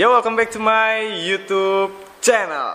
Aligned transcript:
Yo, 0.00 0.08
welcome 0.08 0.32
back 0.32 0.48
to 0.48 0.56
my 0.56 1.12
YouTube 1.12 1.92
channel. 2.24 2.72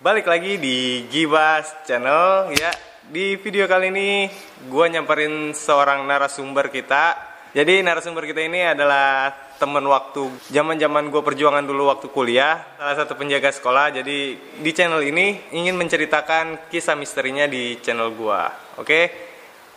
Balik 0.00 0.24
lagi 0.24 0.56
di 0.56 1.04
Gibas 1.12 1.84
Channel 1.84 2.56
ya. 2.56 2.72
Di 3.04 3.36
video 3.36 3.68
kali 3.68 3.92
ini 3.92 4.32
gue 4.64 4.86
nyamperin 4.88 5.52
seorang 5.52 6.08
narasumber 6.08 6.72
kita. 6.72 7.20
Jadi 7.52 7.84
narasumber 7.84 8.24
kita 8.24 8.48
ini 8.48 8.64
adalah 8.64 9.28
teman 9.62 9.86
waktu 9.86 10.26
zaman-zaman 10.50 11.06
gue 11.06 11.22
perjuangan 11.22 11.62
dulu 11.62 11.86
waktu 11.86 12.10
kuliah, 12.10 12.66
salah 12.74 12.98
satu 12.98 13.14
penjaga 13.14 13.54
sekolah. 13.54 13.94
Jadi 13.94 14.34
di 14.58 14.70
channel 14.74 15.06
ini 15.06 15.54
ingin 15.54 15.78
menceritakan 15.78 16.66
kisah 16.66 16.98
misterinya 16.98 17.46
di 17.46 17.78
channel 17.78 18.10
gue. 18.10 18.42
Oke, 18.82 19.00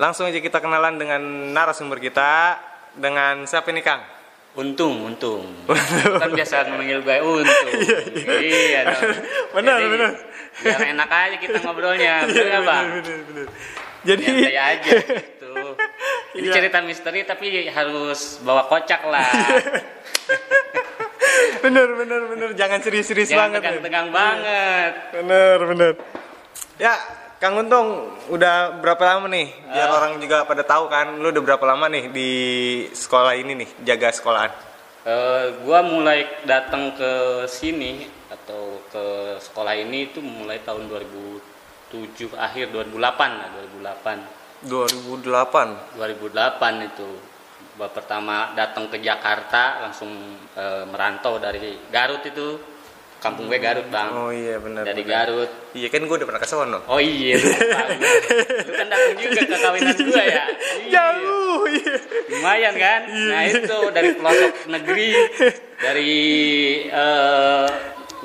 langsung 0.01 0.25
aja 0.25 0.41
kita 0.41 0.57
kenalan 0.57 0.97
dengan 0.97 1.21
narasumber 1.53 2.01
kita 2.01 2.57
dengan 2.97 3.45
siapa 3.45 3.69
nih 3.69 3.85
Kang? 3.85 4.01
Untung, 4.57 5.05
untung. 5.05 5.45
kan 6.17 6.33
biasa 6.33 6.65
memanggil 6.73 7.05
gue 7.05 7.17
untung. 7.21 7.69
iya, 8.41 8.89
dong. 8.89 9.13
Benar, 9.53 9.77
Jadi, 9.77 9.91
benar. 9.93 10.11
Biar 10.65 10.81
enak 10.97 11.09
aja 11.13 11.35
kita 11.37 11.57
ngobrolnya, 11.61 12.13
bang? 12.25 12.85
bener, 12.89 13.17
bener. 13.29 13.47
Jadi 14.05 14.25
aja 14.53 14.91
Ini 16.35 16.41
Iya. 16.41 16.53
cerita 16.53 16.79
misteri 16.79 17.23
tapi 17.23 17.65
harus 17.65 18.39
bawa 18.39 18.65
kocak 18.65 19.05
lah. 19.05 19.23
bener 21.63 21.87
bener 21.95 22.21
bener 22.27 22.49
jangan 22.53 22.79
serius-serius 22.79 23.27
Jangan 23.27 23.49
banget. 23.49 23.57
men. 23.57 23.65
tegang-tegang 23.71 24.07
banget. 24.11 24.91
Bener 25.13 25.57
bener. 25.65 25.91
Ya, 26.75 26.93
Kang 27.35 27.55
Untung 27.57 28.11
udah 28.27 28.77
berapa 28.77 29.01
lama 29.05 29.25
nih? 29.27 29.47
Biar 29.65 29.85
Ah. 29.85 29.95
orang 29.97 30.11
juga 30.19 30.43
pada 30.43 30.61
tahu 30.61 30.87
kan, 30.87 31.15
lu 31.15 31.29
udah 31.29 31.43
berapa 31.45 31.65
lama 31.65 31.85
nih 31.87 32.03
di 32.09 32.29
sekolah 32.91 33.33
ini 33.33 33.51
nih, 33.55 33.67
jaga 33.85 34.11
sekolahan? 34.11 34.51
Eh, 35.03 35.43
gua 35.61 35.79
mulai 35.81 36.25
datang 36.43 36.91
ke 36.91 37.11
sini 37.45 38.05
atau 38.27 38.81
ke 38.89 39.03
sekolah 39.39 39.73
ini 39.73 40.05
itu 40.05 40.19
mulai 40.19 40.59
tahun 40.59 40.87
2007 40.89 42.35
akhir 42.35 42.71
2008 42.71 43.31
lah 43.31 43.47
2008 43.53 44.44
2008. 44.63 45.99
2008 45.99 46.87
itu 46.87 47.09
pertama 47.75 48.55
datang 48.55 48.87
ke 48.87 48.97
Jakarta 48.97 49.83
langsung 49.83 50.07
eh, 50.55 50.83
merantau 50.87 51.35
dari 51.37 51.75
Garut 51.91 52.23
itu 52.23 52.55
kampung 53.19 53.49
gue 53.49 53.59
Garut 53.59 53.89
bang 53.89 54.15
Oh 54.15 54.31
iya 54.31 54.55
benar. 54.57 54.85
dari 54.85 55.03
benar. 55.03 55.27
Garut 55.27 55.51
Iya 55.73 55.87
kan 55.89 56.01
gue 56.01 56.15
udah 56.15 56.23
pernah 56.25 56.39
ke 56.39 56.47
sono. 56.47 56.79
oh 56.85 57.01
iya 57.01 57.35
lu 58.63 58.71
kan 58.71 58.87
datang 58.87 59.15
juga 59.17 59.41
ke 59.43 59.55
kawinan 59.57 59.97
gua 59.97 60.23
ya 60.23 60.43
Iya. 60.87 60.93
Jauh. 60.93 61.61
Iya. 61.67 61.95
lumayan 62.31 62.75
kan 62.77 63.01
nah 63.09 63.43
itu 63.43 63.77
dari 63.91 64.09
pelosok 64.13 64.51
negeri 64.69 65.09
dari 65.75 66.15
eh, 66.87 67.67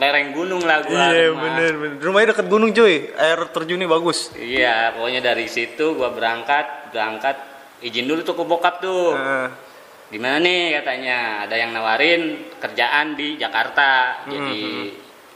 lereng 0.00 0.32
gunung 0.32 0.64
lah 0.64 0.80
gua 0.80 1.12
Iya 1.12 1.28
rumah. 1.28 1.40
bener 1.44 1.72
bener. 1.76 1.98
Rumahnya 2.00 2.28
deket 2.32 2.46
gunung 2.48 2.70
cuy. 2.72 2.96
Air 3.12 3.40
terjunnya 3.52 3.84
bagus. 3.86 4.32
iya 4.34 4.90
pokoknya 4.90 5.20
dari 5.22 5.44
situ 5.46 5.92
gua 5.92 6.08
berangkat 6.08 6.88
berangkat 6.88 7.36
izin 7.80 8.04
dulu 8.04 8.20
tuh 8.22 8.32
ke 8.32 8.42
bokap 8.42 8.80
tuh 8.80 9.12
Heeh. 9.12 9.48
di 10.08 10.18
mana 10.18 10.36
nih 10.38 10.60
katanya 10.74 11.18
ada 11.44 11.54
yang 11.54 11.70
nawarin 11.70 12.22
kerjaan 12.56 13.14
di 13.14 13.36
Jakarta 13.36 14.20
jadi 14.26 14.60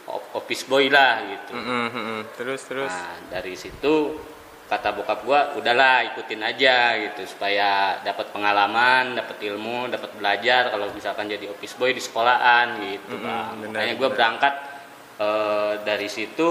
op- 0.04 0.34
office 0.34 0.64
boy 0.64 0.88
lah 0.88 1.22
gitu 1.24 1.52
Mm-mm, 1.54 1.84
mm-mm. 1.88 2.20
Terus 2.34 2.60
terus. 2.64 2.90
nah 2.90 3.14
dari 3.30 3.54
situ 3.54 4.18
kata 4.64 4.96
bokap 4.96 5.20
gua 5.22 5.52
udahlah 5.54 6.08
ikutin 6.08 6.40
aja 6.40 6.76
gitu 6.96 7.28
supaya 7.28 8.00
dapat 8.00 8.32
pengalaman 8.32 9.12
dapat 9.12 9.36
ilmu 9.44 9.92
dapat 9.92 10.16
belajar 10.16 10.72
kalau 10.72 10.88
misalkan 10.90 11.28
jadi 11.28 11.46
office 11.48 11.76
boy 11.76 11.92
di 11.92 12.00
sekolahan 12.00 12.80
gitu 12.80 13.12
Mm-mm, 13.12 13.22
bang 13.22 13.52
benar, 13.60 13.68
makanya 13.70 13.94
gua 13.94 14.08
benar. 14.08 14.16
berangkat 14.16 14.54
eh, 15.20 15.72
dari 15.84 16.08
situ 16.08 16.48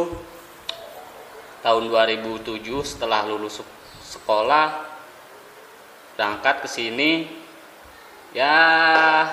tahun 1.60 1.84
2007 1.90 2.44
setelah 2.84 3.26
lulus 3.26 3.60
sek- 3.60 3.82
sekolah 4.14 4.68
berangkat 6.14 6.62
ke 6.62 6.70
sini 6.70 7.12
ya 8.32 9.26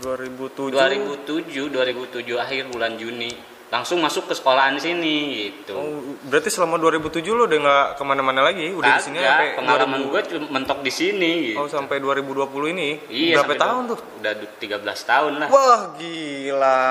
2007. 0.00 0.72
2007 0.72 1.68
2007 1.68 2.24
akhir 2.34 2.62
bulan 2.72 2.96
Juni 2.96 3.30
langsung 3.72 4.04
masuk 4.04 4.28
ke 4.28 4.36
sekolahan 4.36 4.76
sini 4.76 5.48
gitu. 5.48 5.72
Oh, 5.72 6.12
berarti 6.28 6.52
selama 6.52 6.76
2007 6.76 7.24
lo 7.32 7.48
udah 7.48 7.58
nggak 7.58 7.86
ke 7.96 8.02
mana-mana 8.04 8.44
lagi? 8.44 8.68
Udah 8.68 9.00
di 9.00 9.08
sini 9.08 9.16
sampai 9.16 9.56
pengalaman 9.56 10.12
2000 10.12 10.12
gue 10.12 10.20
mentok 10.52 10.78
di 10.84 10.92
sini 10.92 11.30
gitu. 11.48 11.64
Oh 11.64 11.66
sampai 11.72 11.96
2020 11.96 12.52
ini? 12.76 12.88
iya, 13.08 13.40
Berapa 13.40 13.56
tahun 13.56 13.82
tuh? 13.96 13.98
Udah 14.20 14.32
du- 14.36 14.52
13 14.60 15.08
tahun 15.08 15.32
lah. 15.40 15.48
Wah 15.48 15.80
gila, 15.96 16.84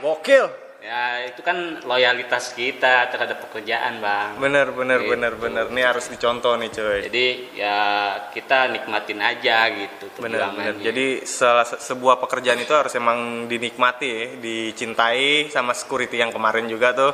gokil. 0.00 0.67
Ya 0.88 1.20
itu 1.28 1.44
kan 1.44 1.84
loyalitas 1.84 2.56
kita 2.56 3.12
terhadap 3.12 3.44
pekerjaan 3.44 4.00
bang. 4.00 4.40
Bener 4.40 4.72
bener 4.72 5.04
Gitu. 5.04 5.10
bener 5.12 5.32
bener. 5.36 5.64
Ini 5.68 5.82
harus 5.84 6.08
dicontoh 6.08 6.56
nih 6.56 6.72
cuy. 6.72 7.00
Jadi 7.04 7.26
ya 7.52 7.78
kita 8.32 8.72
nikmatin 8.72 9.20
aja 9.20 9.68
gitu 9.68 10.08
Bener 10.16 10.48
bener. 10.48 10.80
Jadi 10.80 11.28
salah 11.28 11.68
se- 11.68 11.76
sebuah 11.76 12.16
pekerjaan 12.16 12.56
itu 12.56 12.72
harus 12.72 12.96
emang 12.96 13.44
dinikmati, 13.44 14.08
ya, 14.08 14.26
dicintai 14.40 15.52
sama 15.52 15.76
security 15.76 16.16
yang 16.16 16.32
kemarin 16.32 16.64
juga 16.64 16.96
tuh 16.96 17.12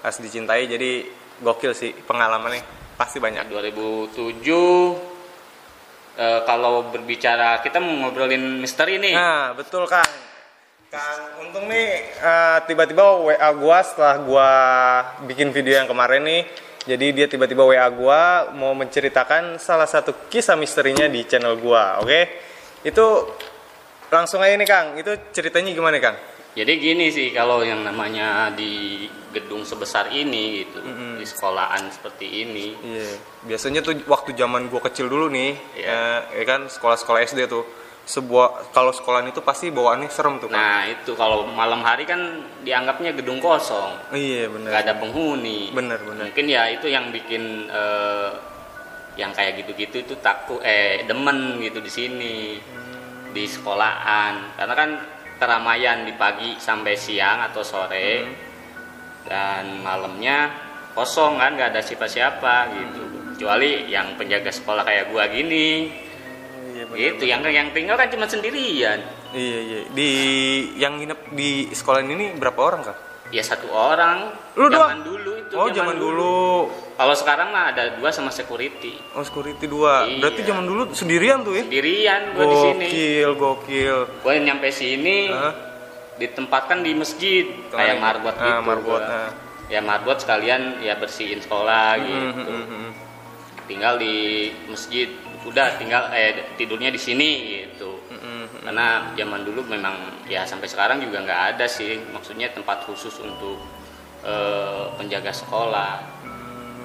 harus 0.00 0.18
dicintai. 0.22 0.70
Jadi 0.70 1.10
gokil 1.42 1.74
sih 1.74 1.98
pengalamannya 1.98 2.62
pasti 2.94 3.18
banyak. 3.18 3.50
2007 3.50 4.94
eh, 6.14 6.40
kalau 6.46 6.88
berbicara 6.88 7.58
kita 7.58 7.82
mau 7.82 8.06
ngobrolin 8.06 8.62
misteri 8.62 9.02
nih. 9.02 9.12
Nah, 9.12 9.50
betul 9.52 9.82
Kang. 9.84 10.06
Kang, 10.86 11.42
untung 11.42 11.66
nih 11.66 12.14
eh, 12.14 12.58
tiba-tiba 12.70 13.02
WA 13.26 13.50
gua 13.58 13.82
setelah 13.82 14.16
gua 14.22 14.50
bikin 15.26 15.50
video 15.50 15.82
yang 15.82 15.90
kemarin 15.90 16.22
nih. 16.22 16.42
Jadi 16.86 17.06
dia 17.10 17.26
tiba-tiba 17.26 17.66
WA 17.66 17.88
gua 17.90 18.54
mau 18.54 18.70
menceritakan 18.70 19.58
salah 19.58 19.90
satu 19.90 20.30
kisah 20.30 20.54
misterinya 20.54 21.10
di 21.10 21.26
channel 21.26 21.58
gua, 21.58 21.98
oke? 21.98 22.20
Itu 22.86 23.34
langsung 24.14 24.38
aja 24.46 24.54
nih 24.54 24.68
Kang. 24.70 24.86
Itu 24.94 25.10
ceritanya 25.34 25.74
gimana 25.74 25.98
Kang? 25.98 26.14
Jadi 26.54 26.72
gini 26.78 27.10
sih 27.10 27.34
kalau 27.34 27.66
yang 27.66 27.82
namanya 27.82 28.54
di 28.54 29.04
gedung 29.34 29.66
sebesar 29.66 30.08
ini 30.14 30.64
gitu, 30.64 30.80
di 31.20 31.26
sekolahan 31.28 31.92
seperti 31.92 32.46
ini, 32.46 32.72
Iya. 32.80 33.10
Biasanya 33.44 33.84
tuh 33.84 34.00
waktu 34.08 34.32
zaman 34.32 34.70
gua 34.70 34.80
kecil 34.86 35.10
dulu 35.10 35.28
nih, 35.28 35.52
Iya. 35.76 35.98
ya, 36.32 36.40
ya 36.40 36.44
kan 36.46 36.70
sekolah-sekolah 36.70 37.26
SD 37.26 37.50
tuh 37.50 37.66
sebuah 38.06 38.70
kalau 38.70 38.94
sekolahan 38.94 39.34
itu 39.34 39.42
pasti 39.42 39.66
bawaannya 39.74 40.06
serem 40.06 40.38
tuh 40.38 40.46
Kang. 40.46 40.54
nah 40.54 40.86
itu 40.86 41.10
kalau 41.18 41.42
malam 41.50 41.82
hari 41.82 42.06
kan 42.06 42.38
dianggapnya 42.62 43.10
gedung 43.18 43.42
kosong, 43.42 43.98
iya 44.14 44.46
bener. 44.46 44.70
nggak 44.70 44.82
ada 44.86 44.94
penghuni. 44.94 45.74
Bener 45.74 45.98
bener. 45.98 46.30
Mungkin 46.30 46.46
ya 46.46 46.70
itu 46.70 46.86
yang 46.86 47.10
bikin 47.10 47.66
eh, 47.66 48.30
yang 49.18 49.34
kayak 49.34 49.58
gitu-gitu 49.58 50.06
itu 50.06 50.14
takut 50.22 50.62
eh 50.62 51.02
demen 51.02 51.58
gitu 51.58 51.82
di 51.82 51.90
sini 51.90 52.36
Hmm. 52.62 53.34
di 53.34 53.42
sekolahan, 53.44 54.54
karena 54.54 54.74
kan 54.78 54.90
keramaian 55.36 56.06
di 56.06 56.14
pagi 56.14 56.54
sampai 56.56 56.94
siang 56.94 57.42
atau 57.42 57.66
sore 57.66 58.22
Hmm. 58.22 58.34
dan 59.26 59.64
malamnya 59.82 60.54
kosong 60.94 61.42
kan 61.42 61.58
nggak 61.58 61.74
ada 61.74 61.82
siapa-siapa 61.82 62.54
gitu 62.70 63.02
kecuali 63.34 63.90
yang 63.90 64.14
penjaga 64.14 64.48
sekolah 64.48 64.86
kayak 64.86 65.10
gua 65.10 65.26
gini 65.28 65.90
Iya 66.76 66.84
bener. 66.84 66.98
gitu 67.08 67.24
yang 67.24 67.40
yang 67.42 67.68
tinggal 67.70 67.96
kan 67.96 68.06
cuma 68.06 68.26
sendirian 68.26 69.00
Iya 69.32 69.58
iya. 69.62 69.80
Di 69.90 70.10
yang 70.76 70.96
nginep 70.96 71.32
di 71.32 71.48
sekolah 71.70 72.00
ini 72.00 72.36
berapa 72.36 72.56
orang 72.58 72.82
kang? 72.82 72.98
ya 73.26 73.42
satu 73.42 73.66
orang 73.68 74.30
Lu 74.54 74.68
zaman 74.68 75.02
doang? 75.02 75.02
dulu 75.02 75.30
itu 75.34 75.54
Oh 75.54 75.68
zaman 75.68 75.96
dulu. 75.96 76.70
kalau 76.94 77.10
sekarang 77.12 77.50
mah 77.50 77.72
ada 77.72 77.96
dua 77.96 78.08
sama 78.08 78.30
security 78.30 78.94
Oh 79.12 79.20
security 79.20 79.66
dua. 79.66 80.04
Iya. 80.04 80.20
Berarti 80.20 80.40
zaman 80.42 80.64
dulu 80.64 80.82
sendirian 80.92 81.42
tuh 81.42 81.54
ya? 81.54 81.64
sendirian 81.64 82.20
gua 82.32 82.44
di 82.44 82.56
sini 82.56 82.86
Gokil 82.86 83.30
gokil. 83.34 83.98
gua 84.20 84.30
nyampe 84.36 84.68
sini 84.70 85.18
Hah? 85.28 85.52
ditempatkan 86.14 86.80
di 86.80 86.92
masjid 86.92 87.44
kayak 87.68 87.98
marbot 87.98 88.32
Ah, 88.32 88.56
gitu 88.56 88.60
marbot, 88.64 89.02
ah. 89.02 89.28
ya 89.66 89.80
marbot 89.80 90.16
sekalian 90.16 90.80
ya 90.80 90.94
bersihin 90.94 91.40
sekolah 91.40 91.92
Hmm, 91.92 92.04
gitu 92.04 92.16
hmm, 92.32 92.44
hmm, 92.46 92.64
hmm. 92.64 92.92
tinggal 93.66 93.94
di 93.96 94.14
masjid 94.64 95.10
udah 95.46 95.78
tinggal 95.78 96.10
eh 96.10 96.34
tidurnya 96.54 96.90
di 96.90 96.98
sini 96.98 97.30
gitu 97.62 97.94
Hmm, 98.06 98.18
hmm. 98.18 98.46
karena 98.62 98.86
zaman 99.12 99.40
dulu 99.42 99.62
memang 99.64 99.94
ya 100.26 100.42
sampai 100.42 100.66
sekarang 100.66 100.98
juga 100.98 101.22
nggak 101.22 101.42
ada 101.54 101.66
sih 101.66 101.98
maksudnya 102.10 102.50
tempat 102.50 102.82
khusus 102.82 103.14
untuk 103.18 103.58
eh, 104.22 104.84
penjaga 104.94 105.30
sekolah 105.30 106.02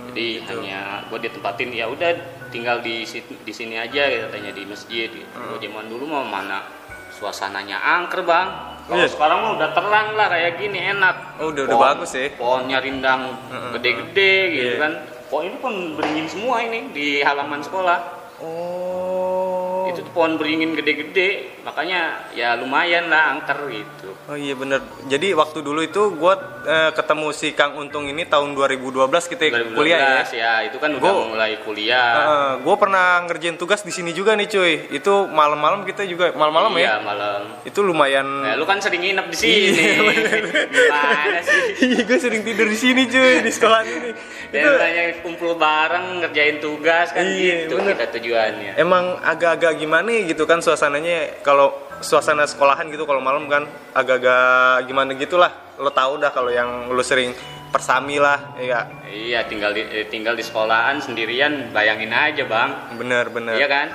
jadi 0.07 0.27
hanya 0.45 0.79
gue 1.07 1.19
ditempatin 1.19 1.71
ya 1.71 1.87
udah 1.87 2.11
tinggal 2.51 2.79
di 2.79 3.07
di 3.39 3.53
sini 3.55 3.79
aja 3.79 4.27
katanya 4.27 4.51
di 4.51 4.67
masjid 4.67 5.07
gitu. 5.07 5.23
Gua 5.31 5.55
zaman 5.55 5.87
dulu 5.87 6.03
mau 6.05 6.19
mana 6.21 6.67
suasananya 7.11 7.79
angker 7.79 8.21
bang 8.21 8.49
Kalau 8.81 8.97
Iya. 8.97 9.07
sekarang 9.07 9.37
mah 9.39 9.51
udah 9.55 9.69
terang 9.71 10.07
lah 10.11 10.27
kayak 10.27 10.59
gini 10.59 10.83
enak. 10.83 11.39
Oh, 11.39 11.47
udah- 11.47 11.63
udah 11.63 11.79
bagus 11.79 12.11
ya. 12.11 12.27
Pohonnya 12.33 12.83
rindang 12.83 13.39
gede-gede 13.71 14.33
gitu 14.51 14.73
Iya. 14.75 14.81
kan. 14.83 14.91
Pohon 15.31 15.43
ini 15.47 15.57
pun 15.57 15.73
beringin 15.95 16.27
semua 16.27 16.59
ini 16.59 16.91
di 16.91 17.07
halaman 17.23 17.63
sekolah. 17.63 18.20
Oh. 18.43 18.90
Itu 19.87 19.99
tuh 19.99 20.11
pohon 20.11 20.35
beringin 20.35 20.71
gede-gede, 20.71 21.29
makanya 21.61 22.01
ya 22.31 22.53
lumayan 22.53 23.07
lah 23.07 23.33
angker 23.33 23.57
gitu. 23.67 24.13
Oh 24.25 24.35
iya 24.35 24.53
bener. 24.53 24.77
Jadi 25.05 25.31
waktu 25.31 25.59
dulu 25.59 25.81
itu 25.81 26.11
gue 26.11 26.33
ketemu 26.91 27.27
si 27.31 27.51
Kang 27.51 27.73
Untung 27.75 28.05
ini 28.05 28.23
tahun 28.23 28.53
2012 28.53 29.01
kita 29.27 29.43
2012 29.49 29.73
kuliah 29.73 29.97
ya. 29.97 30.21
ya, 30.29 30.53
itu 30.63 30.77
kan 30.77 30.91
udah 30.91 31.01
Gua- 31.03 31.29
mulai 31.29 31.57
kuliah. 31.59 32.11
gue 32.57 32.75
pernah 32.77 33.05
ngerjain 33.23 33.55
tugas 33.55 33.81
di 33.81 33.89
sini 33.89 34.11
juga 34.11 34.33
nih 34.33 34.47
cuy. 34.47 34.73
Itu 34.91 35.25
malam-malam 35.25 35.81
kita 35.83 36.03
juga 36.03 36.29
malam-malam 36.31 36.71
iya, 36.75 36.85
ya. 36.91 36.95
malam. 37.01 37.41
Itu 37.63 37.81
lumayan. 37.81 38.25
Nah, 38.43 38.53
lu 38.53 38.63
kan 38.63 38.77
sering 38.77 39.01
nginep 39.01 39.25
di 39.27 39.37
sini. 39.37 39.55
Iya, 39.71 39.93
Gimana 40.71 41.39
sih? 41.41 41.61
Iya 41.83 41.99
gue 42.03 42.17
sering 42.17 42.41
tidur 42.41 42.67
di 42.67 42.77
sini 42.77 43.01
cuy 43.05 43.41
di 43.41 43.51
sekolah 43.51 43.81
ini. 43.83 44.11
Dan 44.51 44.59
Itu 44.59 44.69
banyak 44.75 45.05
kumpul 45.21 45.51
bareng 45.55 46.21
ngerjain 46.21 46.57
tugas 46.59 47.09
kan 47.09 47.23
Iya, 47.23 47.65
gitu 47.65 47.77
bener. 47.77 47.95
kita 47.95 48.05
tujuannya. 48.11 48.71
emang 48.75 49.17
agak-agak 49.21 49.70
gimana 49.73 50.09
ya 50.11 50.21
gitu 50.27 50.43
kan 50.43 50.59
suasananya 50.59 51.41
kalau 51.41 51.71
suasana 52.01 52.43
sekolahan 52.45 52.89
gitu 52.89 53.05
kalau 53.05 53.21
malam 53.21 53.45
kan 53.45 53.63
agak-agak 53.93 54.85
gimana 54.85 55.11
gitulah. 55.13 55.51
Lo 55.77 55.89
tau 55.89 56.17
dah 56.17 56.29
kalau 56.29 56.49
yang 56.49 56.89
lo 56.89 57.01
sering 57.01 57.33
persami 57.71 58.19
lah 58.19 58.55
ya 58.59 58.83
Iya, 59.07 59.47
tinggal 59.47 59.71
di 59.71 59.81
eh, 59.81 60.05
tinggal 60.05 60.35
di 60.35 60.43
sekolahan 60.43 60.99
sendirian, 60.99 61.71
bayangin 61.71 62.11
aja, 62.11 62.43
Bang. 62.43 62.95
bener 62.95 63.27
bener. 63.29 63.55
Iya 63.55 63.67
kan? 63.67 63.87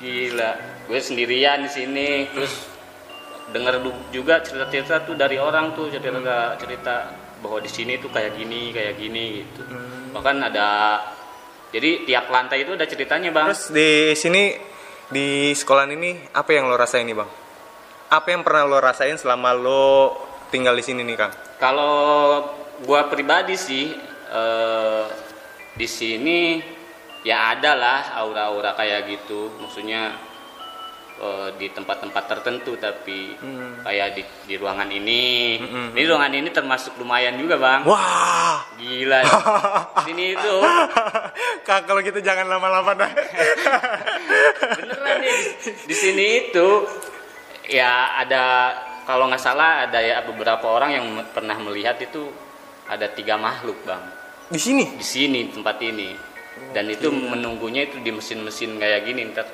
Gila, 0.00 0.50
gue 0.88 1.00
sendirian 1.00 1.60
di 1.60 1.70
sini 1.70 2.08
terus 2.32 2.66
denger 3.52 3.82
du- 3.82 4.04
juga 4.10 4.40
cerita-cerita 4.40 5.04
tuh 5.04 5.14
dari 5.14 5.36
orang 5.36 5.74
tuh 5.74 5.90
cerita 5.90 6.56
cerita 6.56 6.94
bahwa 7.40 7.58
di 7.58 7.68
sini 7.68 7.98
tuh 7.98 8.08
kayak 8.08 8.32
gini, 8.34 8.72
kayak 8.72 8.94
gini 8.96 9.24
gitu. 9.44 9.62
Bahkan 10.12 10.36
ada 10.42 10.68
jadi 11.70 12.02
tiap 12.02 12.26
lantai 12.28 12.64
itu 12.64 12.74
ada 12.74 12.86
ceritanya, 12.86 13.30
Bang. 13.30 13.52
Terus 13.52 13.70
di 13.70 13.90
sini 14.14 14.42
di 15.10 15.50
sekolahan 15.52 15.90
ini 15.90 16.30
apa 16.30 16.50
yang 16.54 16.70
lo 16.70 16.78
rasain 16.78 17.02
nih 17.04 17.18
bang? 17.18 17.30
Apa 18.10 18.28
yang 18.30 18.46
pernah 18.46 18.62
lo 18.66 18.78
rasain 18.78 19.18
selama 19.18 19.50
lo 19.54 20.14
tinggal 20.54 20.78
di 20.78 20.84
sini 20.86 21.02
nih 21.02 21.16
kang? 21.18 21.34
Kalau 21.58 22.46
gua 22.86 23.10
pribadi 23.10 23.58
sih 23.58 23.90
eh, 24.30 25.04
di 25.74 25.86
sini 25.90 26.62
ya 27.26 27.52
ada 27.52 27.74
lah 27.74 28.00
aura-aura 28.22 28.78
kayak 28.78 29.10
gitu. 29.10 29.50
Maksudnya 29.58 30.29
eh, 31.20 31.48
di 31.60 31.68
tempat-tempat 31.70 32.24
tertentu 32.26 32.74
tapi 32.80 33.36
kayak 33.84 34.16
di, 34.16 34.22
di 34.48 34.54
ruangan 34.56 34.88
ini. 34.88 35.60
Ini 35.92 36.02
ruangan 36.08 36.32
ini 36.32 36.48
termasuk 36.48 36.96
lumayan 36.96 37.36
juga, 37.36 37.60
Bang. 37.60 37.84
Wah, 37.84 38.64
Gila. 38.80 39.20
Di 39.20 40.02
sini 40.08 40.24
itu 40.32 40.54
kang 41.68 41.84
kalau 41.84 42.00
gitu 42.00 42.18
jangan 42.24 42.48
lama-lama 42.48 42.96
dah. 42.96 43.10
beneran 44.80 45.16
nih 45.20 45.34
di, 45.60 45.70
di 45.86 45.94
sini 45.96 46.26
itu 46.48 46.68
ya 47.70 48.18
ada 48.20 48.42
kalau 49.04 49.26
nggak 49.26 49.42
salah 49.42 49.86
ada 49.88 49.98
ya 49.98 50.22
beberapa 50.22 50.66
orang 50.70 50.90
yang 50.94 51.06
pernah 51.34 51.56
melihat 51.58 51.98
itu 52.02 52.30
ada 52.90 53.06
tiga 53.10 53.38
makhluk, 53.38 53.78
Bang. 53.86 54.02
di 54.50 54.58
sini? 54.58 54.98
di 54.98 55.06
sini 55.06 55.46
tempat 55.46 55.78
ini 55.78 56.10
dan 56.74 56.90
itu 56.90 57.06
menunggunya 57.10 57.86
itu 57.86 58.02
di 58.02 58.10
mesin-mesin 58.10 58.76
kayak 58.82 59.06
gini 59.06 59.30
ntar 59.30 59.46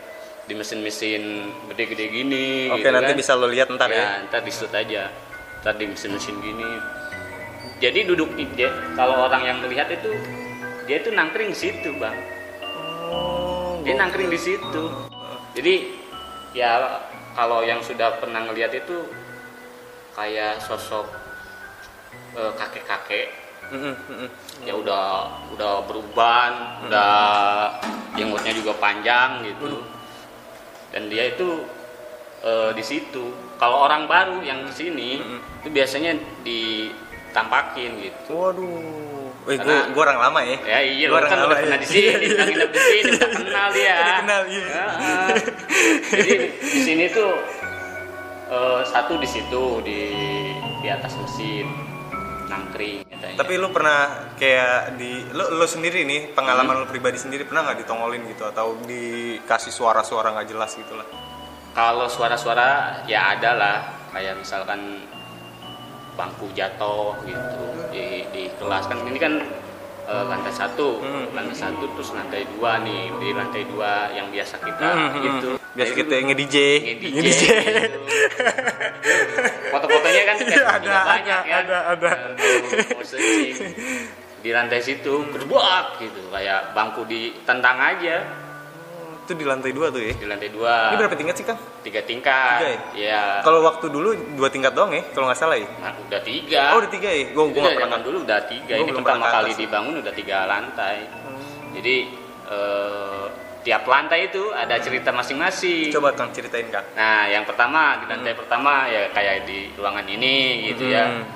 di 0.46 0.54
mesin-mesin 0.54 1.22
gede-gede 1.70 2.06
gini 2.06 2.70
Oke 2.70 2.86
gitu 2.86 2.94
nanti 2.94 3.12
kan. 3.12 3.18
bisa 3.18 3.32
lo 3.34 3.50
lihat 3.50 3.68
ntar 3.74 3.90
ya. 3.90 3.98
ya. 3.98 4.08
ntar 4.30 4.40
di 4.46 4.52
shoot 4.54 4.70
aja. 4.70 5.10
Ntar 5.62 5.74
di 5.74 5.86
mesin-mesin 5.90 6.38
gini. 6.38 6.70
Jadi 7.82 8.06
duduk 8.06 8.30
di 8.38 8.46
dia 8.54 8.70
kalau 8.94 9.26
orang 9.26 9.42
yang 9.42 9.58
melihat 9.60 9.90
itu 9.90 10.14
dia 10.86 11.02
itu 11.02 11.10
nangkring 11.10 11.50
di 11.50 11.58
situ 11.58 11.90
bang. 11.98 12.14
Oh, 13.10 13.82
dia 13.82 13.98
nangkring 13.98 14.30
di 14.30 14.38
situ. 14.38 14.82
Jadi 15.58 15.74
ya 16.54 17.02
kalau 17.34 17.66
yang 17.66 17.82
sudah 17.82 18.16
pernah 18.22 18.46
ngelihat 18.46 18.70
itu 18.70 19.02
kayak 20.14 20.62
sosok 20.62 21.10
eh, 22.38 22.52
kakek-kakek. 22.54 23.28
Ya 24.62 24.78
udah 24.78 25.26
udah 25.58 25.82
beruban 25.90 26.86
udah 26.86 27.10
jenggotnya 28.14 28.54
juga 28.54 28.72
panjang 28.78 29.42
gitu 29.42 29.95
dan 30.96 31.12
dia 31.12 31.28
itu 31.28 31.60
eh, 32.40 32.72
di 32.72 32.80
situ 32.80 33.28
kalau 33.60 33.84
orang 33.84 34.08
baru 34.08 34.40
yang 34.40 34.64
ke 34.64 34.72
sini 34.72 35.20
itu 35.60 35.68
biasanya 35.68 36.16
ditampakin 36.40 38.00
gitu 38.00 38.32
Waduh, 38.32 39.52
eh 39.52 39.60
gue 39.60 39.76
gue 39.92 40.00
orang 40.00 40.18
lama 40.24 40.40
ya. 40.40 40.56
ya 40.64 40.78
iya 40.80 41.06
Gua 41.12 41.20
lo 41.20 41.28
kan 41.28 41.38
udah 41.44 41.60
pernah 41.60 41.76
ya. 41.76 41.84
di 41.84 41.88
sini 41.92 42.24
udah 42.32 42.46
nginep 42.48 42.70
di 42.72 42.80
sini 42.80 43.10
udah 43.12 43.28
kenal 43.44 43.68
dia 43.76 43.92
Udah 43.92 44.16
kenal, 44.24 44.42
iya. 44.48 44.84
Jadi 46.16 46.34
di 46.64 46.80
sini 46.80 47.04
tuh 47.12 47.32
eh, 48.48 48.80
satu 48.88 49.20
di 49.20 49.28
situ 49.28 49.64
di 49.84 50.00
di 50.80 50.88
atas 50.88 51.12
mesin 51.20 51.68
nangkring. 52.48 53.05
Tapi 53.16 53.52
lu 53.56 53.68
pernah 53.72 54.32
kayak 54.36 54.96
di 54.96 55.24
lu, 55.32 55.44
lu 55.56 55.66
sendiri 55.66 56.04
nih 56.04 56.32
pengalaman 56.32 56.84
lu 56.84 56.86
pribadi 56.88 57.16
sendiri 57.16 57.44
pernah 57.44 57.68
nggak 57.68 57.84
ditongolin 57.84 58.22
gitu? 58.28 58.44
Atau 58.44 58.80
dikasih 58.84 59.72
suara-suara 59.72 60.32
nggak 60.36 60.48
jelas 60.48 60.72
gitu 60.76 60.96
lah? 60.96 61.06
Kalau 61.76 62.08
suara-suara 62.08 63.02
ya 63.04 63.36
ada 63.36 63.50
lah, 63.52 63.76
kayak 64.12 64.40
misalkan 64.40 65.04
bangku 66.16 66.48
jatuh 66.56 67.12
gitu 67.28 67.64
di, 67.92 68.24
di 68.32 68.42
kelas. 68.56 68.88
Kan 68.88 69.04
ini 69.04 69.20
kan 69.20 69.34
eh, 70.06 70.24
lantai 70.24 70.52
satu, 70.54 71.00
Hmm. 71.04 71.28
lantai 71.36 71.56
satu 71.56 71.84
terus 71.92 72.16
lantai 72.16 72.48
dua 72.56 72.80
nih. 72.80 73.12
Di 73.20 73.28
lantai 73.36 73.62
dua 73.68 74.08
yang 74.16 74.32
biasa 74.32 74.56
kita 74.64 74.88
Hmm, 74.88 75.08
hmm, 75.12 75.22
gitu. 75.24 75.50
Hmm. 75.76 75.78
Biasa 75.78 75.92
kita 75.94 76.14
nge-DJ. 76.24 76.56
nge-DJ, 76.80 77.06
Nge-DJ. 77.12 77.42
gitu. 77.84 77.98
Foto-fotonya 79.72 80.22
kan 80.24 80.34
juga 80.40 80.62
Ada, 80.72 80.96
banyak 81.04 81.42
ada, 81.44 81.52
ya. 81.52 81.56
ada, 81.60 81.78
ada. 81.92 82.10
Di 84.40 84.50
lantai 84.50 84.80
situ 84.80 85.12
gerbak 85.28 85.98
gitu 85.98 86.20
kayak 86.30 86.70
bangku 86.70 87.02
ditentang 87.04 87.76
aja 87.76 88.22
Itu 89.26 89.34
di 89.34 89.42
lantai 89.42 89.74
dua 89.74 89.90
tuh 89.90 89.98
ya. 89.98 90.14
di 90.14 90.22
lantai 90.22 90.54
dua. 90.54 90.94
Ini 90.94 91.02
berapa 91.02 91.18
tingkat 91.18 91.34
sih 91.34 91.42
kan? 91.42 91.58
Tiga 91.82 91.98
tingkat. 92.00 92.62
Tiga 92.62 92.70
ya. 92.94 93.42
Kalau 93.42 93.58
waktu 93.66 93.90
dulu 93.90 94.14
dua 94.38 94.46
tingkat 94.46 94.70
doang 94.70 94.94
ya, 94.94 95.02
kalau 95.10 95.26
nggak 95.26 95.34
salah 95.34 95.58
ya. 95.58 95.66
Nah, 95.82 95.98
udah 95.98 96.20
tiga. 96.22 96.62
Oh, 96.70 96.78
udah 96.78 96.90
tiga 96.94 97.10
ya. 97.10 97.34
Gue 97.34 97.44
gue 97.50 97.58
pernah. 97.74 97.98
dulu 97.98 98.22
udah 98.22 98.46
tiga. 98.46 98.78
Gua 98.78 98.86
Ini 98.86 98.92
pertama 98.94 99.26
kali 99.26 99.50
atas. 99.50 99.58
dibangun 99.58 99.94
udah 99.98 100.14
tiga 100.14 100.46
lantai. 100.46 100.96
Jadi 101.74 101.96
eh, 102.46 103.24
tiap 103.66 103.82
lantai 103.82 104.30
itu 104.30 104.54
ada 104.54 104.78
cerita 104.78 105.10
masing-masing. 105.10 105.90
Coba 105.90 106.14
kang 106.14 106.30
ceritain 106.30 106.70
kang. 106.70 106.86
Nah, 106.94 107.26
yang 107.26 107.42
pertama 107.42 107.98
di 107.98 108.06
lantai 108.06 108.38
pertama 108.38 108.86
ya 108.86 109.10
kayak 109.10 109.42
di 109.42 109.74
ruangan 109.74 110.06
ini 110.06 110.70
gitu 110.70 110.86
ya. 110.86 111.10
Hmm. 111.10 111.26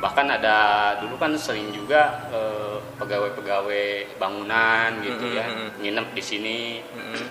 Bahkan 0.00 0.26
ada 0.32 0.56
dulu 1.04 1.20
kan 1.20 1.36
sering 1.36 1.68
juga 1.76 2.24
eh, 2.32 2.80
pegawai-pegawai 2.96 4.16
bangunan 4.16 5.04
gitu 5.04 5.28
Hmm, 5.28 5.36
ya 5.36 5.44
hmm, 5.44 5.56
hmm. 5.60 5.70
nginep 5.84 6.06
di 6.16 6.22
sini. 6.24 6.60
Mm-mm. 6.80 7.24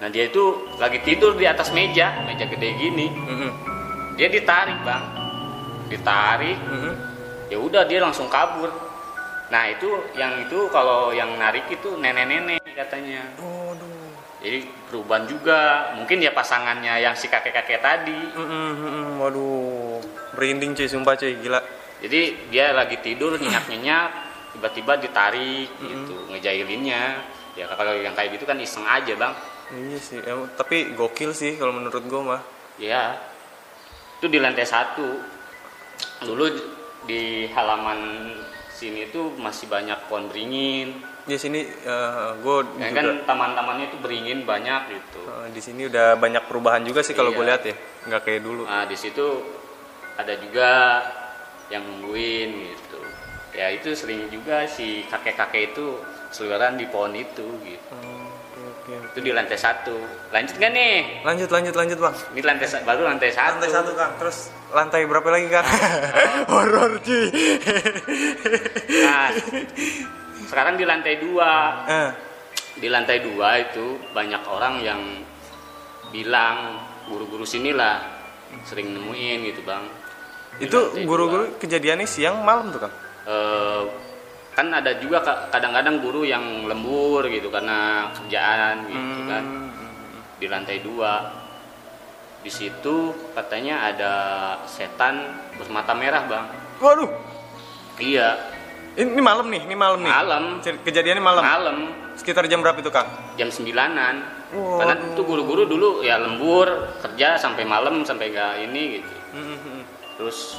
Nah 0.00 0.08
dia 0.08 0.24
itu 0.32 0.72
lagi 0.80 1.04
tidur 1.04 1.36
di 1.36 1.44
atas 1.44 1.68
meja, 1.76 2.24
meja 2.24 2.48
gede 2.48 2.72
gini. 2.80 3.12
Mm-mm. 3.12 3.52
Dia 4.16 4.32
ditarik 4.32 4.80
bang, 4.80 5.04
ditarik. 5.92 6.56
Mm-mm. 6.56 6.94
Ya 7.52 7.60
udah 7.60 7.84
dia 7.84 8.00
langsung 8.00 8.32
kabur. 8.32 8.89
Nah 9.50 9.66
itu 9.66 9.90
yang 10.14 10.46
itu 10.46 10.70
kalau 10.70 11.10
yang 11.10 11.34
narik 11.34 11.66
itu 11.66 11.98
nenek-nenek 11.98 12.62
katanya. 12.74 13.26
Waduh. 13.36 14.14
Jadi 14.40 14.64
perubahan 14.88 15.26
juga. 15.26 15.92
Mungkin 15.98 16.22
ya 16.22 16.30
pasangannya 16.30 17.02
yang 17.02 17.18
si 17.18 17.26
kakek-kakek 17.26 17.82
tadi. 17.82 18.20
Waduh. 19.18 20.00
Merinding 20.38 20.78
cuy, 20.78 20.86
sumpah 20.86 21.18
cuy, 21.18 21.34
gila. 21.42 21.60
Jadi 22.00 22.48
dia 22.48 22.72
lagi 22.72 22.96
tidur 23.04 23.36
nyenyak-nyenyak, 23.36 24.08
tiba-tiba 24.56 24.96
ditarik 24.96 25.68
gitu, 25.76 26.32
ngejailinnya. 26.32 27.20
Ya 27.58 27.68
kalau 27.76 27.92
yang 27.98 28.16
kayak 28.16 28.40
gitu 28.40 28.48
kan 28.48 28.56
iseng 28.56 28.86
aja 28.88 29.12
bang. 29.18 29.34
Iya 29.70 29.98
sih, 30.00 30.18
emang, 30.24 30.48
tapi 30.56 30.96
gokil 30.96 31.36
sih 31.36 31.60
kalau 31.60 31.76
menurut 31.76 32.00
gue 32.00 32.22
mah. 32.24 32.40
Ya, 32.80 33.20
itu 34.16 34.32
di 34.32 34.40
lantai 34.40 34.64
satu. 34.64 35.20
Dulu 36.24 36.44
di 37.04 37.50
halaman 37.52 38.32
sini 38.80 39.00
tuh 39.06 39.36
masih 39.36 39.68
banyak 39.68 40.08
pohon 40.08 40.26
beringin. 40.26 40.96
Di 41.22 41.36
sini 41.36 41.60
gue 42.40 42.56
Ya 42.80 42.88
kan 42.90 43.22
taman-tamannya 43.22 43.86
itu 43.86 44.00
beringin 44.00 44.42
banyak 44.42 44.80
gitu. 44.90 45.20
eh, 45.22 45.48
di 45.52 45.60
sini 45.60 45.84
udah 45.84 46.16
banyak 46.16 46.48
perubahan 46.48 46.80
juga 46.82 47.04
sih 47.04 47.12
kalau 47.12 47.30
Iya. 47.30 47.36
gue 47.36 47.44
lihat 47.46 47.62
ya, 47.62 47.74
nggak 48.08 48.20
kayak 48.24 48.42
dulu. 48.42 48.62
Nah 48.64 48.84
di 48.84 48.96
situ 48.96 49.26
ada 50.16 50.32
juga 50.34 50.68
yang 51.68 51.84
nungguin 51.84 52.50
gitu. 52.66 53.00
Ya 53.52 53.68
itu 53.68 53.92
sering 53.92 54.26
juga 54.28 54.64
si 54.66 55.04
kakek-kakek 55.06 55.70
itu 55.70 56.00
seliweran 56.30 56.74
di 56.74 56.86
pohon 56.86 57.12
itu 57.12 57.46
gitu. 57.60 57.92
Hmm, 57.92 58.19
oke, 58.80 58.92
itu 59.12 59.18
di 59.20 59.30
lantai 59.30 59.54
satu 59.54 59.92
lanjut 60.30 60.56
nggak 60.56 60.72
nih 60.72 60.96
Lanjut 61.20 61.48
lanjut 61.48 61.74
lanjut 61.74 61.98
bang. 61.98 62.14
ini 62.32 62.40
lantai 62.40 62.66
baru 62.80 63.02
lantai 63.04 63.30
satu 63.30 63.52
Lantai 63.56 63.70
satu 63.70 63.90
kang. 63.92 64.12
Terus 64.16 64.38
lantai 64.70 65.02
berapa 65.04 65.28
lagi 65.28 65.46
kang? 65.46 65.66
Horor 66.52 66.92
cuy. 66.98 67.24
nah 68.98 69.28
sekarang 70.42 70.74
di 70.74 70.84
lantai 70.84 71.14
dua 71.18 71.50
Eh, 71.84 72.10
di 72.76 72.88
lantai 72.88 73.20
dua 73.20 73.60
itu 73.60 73.84
banyak 74.10 74.42
orang 74.44 74.74
yang 74.80 75.00
bilang 76.08 76.80
guru-guru 77.06 77.44
sinilah 77.44 78.02
sering 78.64 78.90
nemuin 78.90 79.46
gitu 79.46 79.62
bang 79.62 79.84
Di 80.58 80.66
itu 80.66 80.78
guru-guru 81.06 81.54
kejadiannya 81.56 82.02
siang 82.04 82.42
malam 82.42 82.74
tuh 82.74 82.80
kang. 82.82 82.94
dua. 83.22 84.09
Kan 84.50 84.66
ada 84.68 84.96
juga 84.96 85.20
ka- 85.20 85.48
kadang-kadang 85.48 85.98
guru 85.98 86.22
yang 86.22 86.42
lembur 86.64 87.24
gitu 87.26 87.48
karena 87.48 88.10
kerjaan 88.12 88.84
gitu 88.84 89.20
kan 89.24 89.44
Hmm. 89.44 89.68
di 90.36 90.46
lantai 90.46 90.80
dua 90.80 91.32
di 92.38 92.48
situ 92.48 92.96
katanya 93.30 93.86
ada 93.86 94.12
setan 94.64 95.28
bermata 95.54 95.92
merah 95.92 96.24
bang 96.24 96.46
Waduh. 96.78 97.10
iya 97.96 98.36
Ini, 98.90 99.06
ini 99.06 99.22
malam 99.22 99.46
nih, 99.46 99.62
ini 99.62 99.76
malam 99.76 100.00
nih. 100.00 100.10
malam 100.10 100.44
Kejadiannya 100.58 101.22
malam. 101.22 101.42
malam 101.42 101.76
Sekitar 102.12 102.44
jam 102.46 102.58
berapa 102.58 102.74
itu 102.76 102.90
kang? 102.90 103.06
jam 103.36 103.48
sembilanan 103.48 104.14
Waduh. 104.50 104.76
karena 104.82 104.94
itu 105.06 105.22
guru-guru 105.22 105.62
dulu 105.64 105.88
ya 106.00 106.18
lembur 106.18 106.66
kerja 106.98 107.36
sampai 107.36 107.62
malam 107.62 108.02
sampai 108.02 108.28
nggak 108.28 108.54
ini 108.66 108.82
gitu 108.98 109.14
Hmm, 109.30 109.46
hmm, 109.54 109.80
terus 110.16 110.58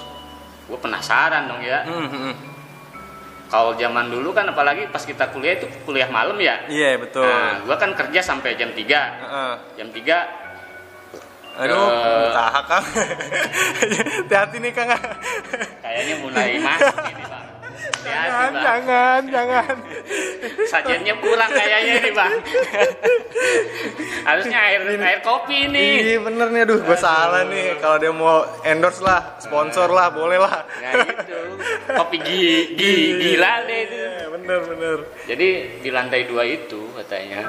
gue 0.64 0.80
penasaran 0.80 1.44
dong 1.46 1.60
ya 1.60 1.84
hmm, 1.84 2.08
hmm, 2.08 2.22
hmm. 2.24 2.36
Kalau 3.52 3.76
zaman 3.76 4.08
dulu 4.08 4.32
kan 4.32 4.48
apalagi 4.48 4.88
pas 4.88 5.04
kita 5.04 5.28
kuliah 5.30 5.54
itu 5.54 5.68
kuliah 5.84 6.08
malam 6.08 6.40
ya 6.40 6.56
Iya 6.66 6.96
betul. 6.98 7.22
nah 7.22 7.60
gue 7.60 7.76
kan 7.76 7.92
kerja 7.94 8.20
sampai 8.22 8.56
jam 8.56 8.72
3 8.72 8.80
Heeh. 8.80 9.54
jam 9.76 9.88
3 9.92 10.40
Aduh, 11.52 11.76
Eh. 11.84 12.32
tahan 12.32 12.64
kang. 12.64 12.86
Hati-hati 14.24 14.58
nih 14.58 14.72
kang. 14.72 14.88
kayaknya 15.84 16.16
mulai 16.18 16.56
masuk 16.58 16.96
ini 17.04 17.22
hati-hati 17.22 17.41
Jangan, 18.02 18.50
bang 18.50 18.54
jangan, 18.66 19.22
jangan. 19.30 19.76
sajiannya 20.72 21.16
kurang 21.22 21.50
kayaknya 21.54 21.94
ini 22.02 22.12
bang 22.18 22.34
harusnya 24.26 24.58
air 24.58 24.82
air 24.86 25.20
kopi 25.22 25.70
nih 25.70 25.92
Iya 26.02 26.18
bener 26.26 26.48
nih, 26.50 26.62
aduh 26.66 26.80
gue 26.82 26.98
salah 26.98 27.46
nih. 27.46 27.78
Kalau 27.78 27.98
dia 28.02 28.12
mau 28.14 28.46
endorse 28.66 29.02
lah, 29.02 29.38
sponsor 29.38 29.90
lah, 29.94 30.10
boleh 30.14 30.38
lah. 30.42 30.66
nah 30.82 30.94
gitu 31.06 31.38
kopi 31.94 32.18
gi, 32.22 32.46
gi, 32.78 32.94
gila 33.22 33.54
deh 33.66 33.80
itu 33.86 33.96
Iya, 34.02 34.28
bener 34.34 34.60
bener. 34.66 34.98
Jadi 35.30 35.48
di 35.82 35.90
lantai 35.94 36.26
dua 36.26 36.44
itu 36.46 36.90
katanya 36.98 37.42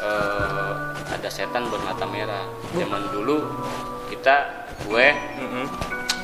eh, 0.00 0.72
ada 1.08 1.28
setan 1.32 1.68
bermata 1.72 2.04
merah. 2.04 2.44
Zaman 2.76 3.02
dulu 3.12 3.44
kita 4.12 4.36
gue 4.88 5.08
Mm-mm. 5.40 5.66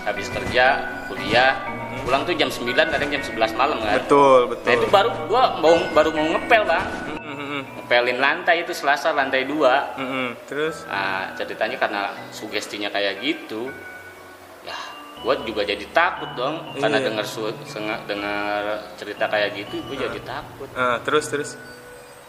habis 0.08 0.28
kerja 0.32 0.64
kuliah 1.08 1.83
pulang 2.00 2.22
tuh 2.22 2.34
jam 2.34 2.48
9 2.48 2.64
kadang 2.74 3.08
jam 3.08 3.22
11 3.22 3.54
malam 3.54 3.78
kan. 3.78 3.94
Betul 3.96 4.40
Nah 4.46 4.72
itu 4.72 4.82
betul. 4.82 4.90
baru 4.90 5.10
gua 5.24 5.42
mau 5.58 5.74
baru 5.90 6.10
mau 6.10 6.26
ngepel 6.32 6.62
bang, 6.64 6.84
Mm-mm. 7.20 7.60
ngepelin 7.78 8.18
lantai 8.18 8.56
itu 8.60 8.72
Selasa 8.72 9.10
lantai 9.10 9.44
dua. 9.44 9.94
Mm-mm. 9.94 10.34
Terus? 10.44 10.82
Nah 10.84 11.32
ceritanya 11.34 11.76
karena 11.76 12.02
sugestinya 12.30 12.88
kayak 12.88 13.18
gitu, 13.18 13.70
ya 14.62 14.76
gue 15.16 15.34
juga 15.44 15.62
jadi 15.62 15.84
takut 15.88 16.28
dong 16.34 16.76
karena 16.76 16.98
Iya. 16.98 17.06
dengar 17.06 17.24
su- 17.24 17.56
senga- 17.64 18.04
dengar 18.04 18.60
cerita 18.94 19.24
kayak 19.24 19.56
gitu, 19.56 19.80
gue 19.82 19.96
jadi 19.98 20.20
takut. 20.20 20.68
Ah, 20.72 21.00
terus 21.00 21.26
terus. 21.26 21.52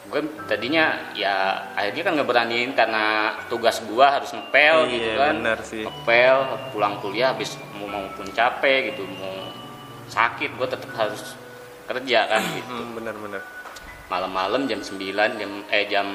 gue 0.06 0.22
tadinya 0.46 1.10
ya 1.12 1.34
akhirnya 1.74 2.04
kan 2.04 2.14
ngeberaniin 2.14 2.78
karena 2.78 3.06
tugas 3.50 3.82
gua 3.84 4.14
harus 4.14 4.30
ngepel 4.30 4.86
Iya, 4.86 4.94
gitu 4.94 5.10
kan 5.18 5.36
sih. 5.66 5.82
ngepel 5.82 6.38
pulang 6.70 7.02
kuliah 7.02 7.34
habis 7.34 7.58
mau 7.74 7.90
maupun 7.90 8.30
capek 8.30 8.94
gitu 8.94 9.02
mau 9.18 9.45
sakit 10.08 10.50
gue 10.52 10.68
tetap 10.68 10.92
harus 10.94 11.34
kerja 11.86 12.20
kan 12.28 12.42
gitu 12.54 12.72
Hmm, 12.74 12.94
bener 12.94 13.16
bener. 13.16 13.42
malam-malam 14.06 14.66
jam 14.66 14.80
9 14.80 15.02
jam 15.36 15.52
eh 15.68 15.86
jam 15.86 16.08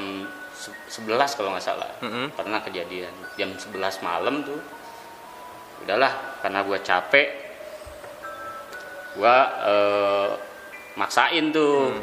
se- 0.53 0.75
11 0.97 1.11
kalau 1.33 1.51
nggak 1.51 1.65
salah 1.65 1.91
Mm-mm. 2.01 2.31
pernah 2.33 2.61
kejadian 2.61 3.11
jam 3.35 3.51
11 3.51 3.75
malam 4.01 4.43
tuh 4.43 4.59
udahlah 5.81 6.13
karena 6.41 6.63
gua 6.63 6.79
capek 6.79 7.29
gua 9.13 9.37
eh, 9.65 10.31
maksain 10.95 11.51
tuh 11.51 11.99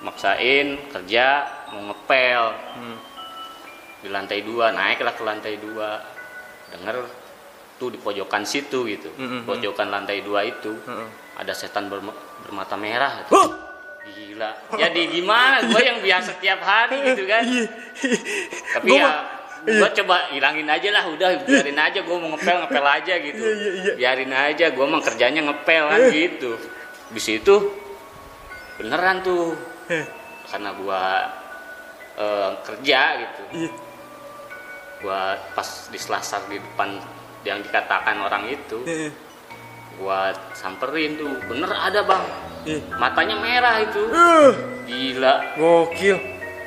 maksain 0.00 0.66
kerja 0.88 1.26
mau 1.68 1.88
ngepel 1.88 2.44
Hmm. 2.74 2.98
di 3.98 4.08
lantai 4.08 4.42
dua 4.42 4.70
naiklah 4.70 5.10
ke 5.10 5.22
lantai 5.22 5.54
dua 5.56 5.98
denger 6.68 6.96
tuh 7.74 7.88
di 7.88 7.96
pojokan 7.96 8.44
situ 8.44 8.86
gitu 8.86 9.10
Mm-mm. 9.12 9.42
pojokan 9.44 9.88
lantai 9.88 10.20
dua 10.20 10.44
itu 10.44 10.70
Mm-mm. 10.76 11.08
Ada 11.34 11.52
setan 11.52 11.86
berma- 11.86 12.14
bermata 12.40 12.74
merah 12.74 13.26
Huh! 13.26 13.50
gila. 14.04 14.52
Jadi 14.76 15.00
gimana? 15.10 15.64
Gue 15.64 15.80
yang 15.80 15.98
biasa 15.98 16.36
tiap 16.36 16.60
hari 16.60 17.00
gitu 17.08 17.24
kan. 17.24 17.40
Iya. 17.42 17.66
tapi 18.70 18.86
Gua 18.86 18.98
ya 18.98 19.06
mah- 19.08 19.22
gue 19.64 19.88
coba 19.96 20.16
hilangin 20.28 20.68
aja 20.68 20.88
lah 20.92 21.04
udah 21.08 21.28
biarin 21.40 21.80
aja 21.80 21.98
gue 21.98 22.12
mau 22.14 22.28
ngepel 22.30 22.56
ngepel 22.62 22.84
aja 22.84 23.14
gitu. 23.16 23.40
Iya, 23.40 23.54
iya, 23.56 23.70
iya. 23.72 23.92
biarin 23.96 24.32
aja 24.32 24.66
gue 24.68 24.84
mah 24.84 25.00
kerjanya 25.00 25.40
ngepel 25.42 25.84
kan 25.88 26.00
gitu. 26.10 26.52
Di 27.08 27.20
situ 27.22 27.54
beneran 28.76 29.24
tuh. 29.24 29.56
Karena 30.44 30.70
gue 30.70 31.02
eh, 32.20 32.50
kerja 32.62 33.00
gitu. 33.18 33.42
Iya. 33.56 33.72
gue 35.00 35.20
pas 35.52 35.68
di 35.88 35.98
selasar 35.98 36.44
di 36.46 36.56
depan 36.56 36.96
yang 37.44 37.60
dikatakan 37.60 38.20
orang 38.20 38.48
itu 38.48 38.80
Gue 39.98 40.20
samperin 40.56 41.16
tuh. 41.16 41.32
Bener 41.46 41.70
ada 41.70 42.02
bang. 42.02 42.24
Iya. 42.64 42.80
matanya 42.96 43.36
merah 43.44 43.76
itu. 43.84 44.02
Uh, 44.08 44.52
gila. 44.88 45.34
Gokil. 45.60 46.16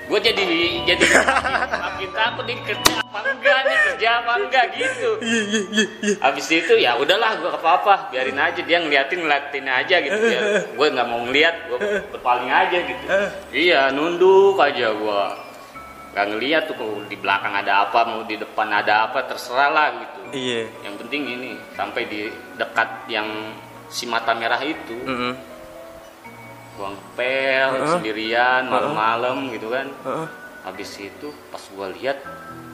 gue 0.08 0.20
jadi 0.24 0.40
jadi 0.88 1.04
makin 1.68 2.10
takut 2.16 2.48
nih 2.48 2.56
kerja 2.64 3.04
apa 3.04 3.20
enggak 3.28 3.60
nih 3.68 3.78
kerja 3.92 4.10
apa 4.24 4.32
enggak 4.40 4.66
gitu. 4.80 5.10
Habis 6.24 6.48
itu 6.48 6.74
ya 6.80 6.96
udahlah 6.96 7.36
gue 7.44 7.52
apa 7.52 7.70
apa 7.76 7.94
biarin 8.08 8.40
aja 8.40 8.56
dia 8.64 8.80
ngeliatin 8.80 9.28
ngeliatin 9.28 9.68
aja 9.68 9.96
gitu 10.00 10.16
biar 10.16 10.44
gue 10.72 10.88
nggak 10.96 11.08
mau 11.12 11.28
ngeliat 11.28 11.56
gue 11.68 11.80
berpaling 12.16 12.48
aja 12.48 12.78
gitu. 12.88 13.06
Iya 13.52 13.92
nunduk 13.92 14.56
aja 14.64 14.96
gue 14.96 15.24
nggak 16.16 16.28
ngeliat 16.32 16.64
tuh 16.72 17.04
di 17.12 17.20
belakang 17.20 17.52
ada 17.52 17.92
apa 17.92 18.00
mau 18.08 18.24
di 18.24 18.40
depan 18.40 18.72
ada 18.72 19.12
apa 19.12 19.28
terserah 19.28 19.70
lah 19.76 19.88
gitu 19.92 20.17
Iya. 20.30 20.68
yang 20.82 20.96
penting 20.98 21.22
ini 21.26 21.50
sampai 21.74 22.04
di 22.06 22.28
dekat 22.56 23.08
yang 23.08 23.28
si 23.88 24.04
mata 24.04 24.32
merah 24.32 24.60
itu 24.60 24.98
Mm-mm. 25.00 25.34
gua 26.76 26.92
ngepel 26.92 27.70
Heeh. 27.74 27.90
sendirian 27.90 28.64
malam-malam 28.66 29.50
gitu 29.50 29.70
kan 29.70 29.88
Heeh. 30.04 30.28
habis 30.64 30.90
itu 30.98 31.28
pas 31.48 31.64
gua 31.72 31.88
lihat 31.90 32.20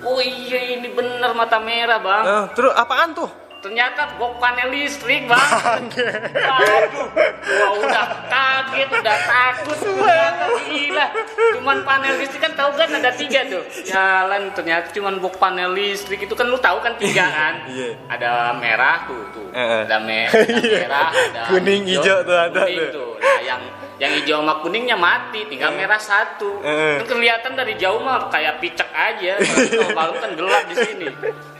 oh 0.01 0.19
iya 0.19 0.75
ini 0.75 0.89
bener 0.89 1.31
mata 1.31 1.57
merah 1.57 1.97
bang 1.97 2.23
Eh, 2.25 2.45
terus 2.53 2.73
apaan 2.73 3.13
tuh? 3.13 3.29
Ternyata 3.63 4.19
bok 4.19 4.43
panel 4.43 4.67
listrik 4.69 5.23
bang. 5.23 5.87
Aduh 6.59 7.07
gua 7.43 7.67
udah 7.79 8.05
kaget 8.27 8.89
udah 8.91 9.17
takut 9.23 9.77
ternyata 9.79 10.45
gila 10.67 11.07
cuman 11.55 11.77
panel 11.87 12.13
listrik. 12.19 12.41
Kan 12.43 12.53
tahu 12.59 12.75
kan 12.75 12.91
ada 12.91 13.11
tiga 13.15 13.47
tuh. 13.47 13.63
Jalan 13.87 14.51
ternyata 14.51 14.91
cuman 14.91 15.23
bok 15.23 15.39
panel 15.39 15.71
listrik. 15.71 16.27
Itu 16.27 16.35
kan 16.35 16.51
lu 16.51 16.59
tahu 16.59 16.83
kan 16.83 16.99
tiga 16.99 17.23
kan? 17.23 17.53
Iya. 17.71 17.95
ada 18.11 18.31
merah 18.59 19.07
tuh 19.07 19.23
tuh. 19.31 19.47
Ada 19.55 19.97
me- 20.03 20.27
ada 20.27 20.59
merah 20.83 21.09
ada 21.09 21.41
Kuning, 21.47 21.87
hijau 21.87 22.19
tuh 22.27 22.35
ada 22.35 22.67
kuning 22.67 22.91
tuh. 22.91 23.15
nah 23.15 23.39
yang 23.39 23.61
yang 24.01 24.11
hijau 24.19 24.43
sama 24.43 24.59
kuningnya 24.59 24.99
mati 24.99 25.47
tinggal 25.47 25.71
merah 25.71 26.01
satu. 26.03 26.59
Kan 26.99 27.07
kelihatan 27.07 27.55
dari 27.55 27.79
jauh 27.79 28.03
mah 28.03 28.27
kayak 28.27 28.59
picek 28.59 28.91
aja. 28.91 29.39
Kalau 29.71 29.95
malam 29.95 30.15
kan 30.19 30.31
gelap 30.35 30.67
di 30.67 30.75
sini 30.75 31.07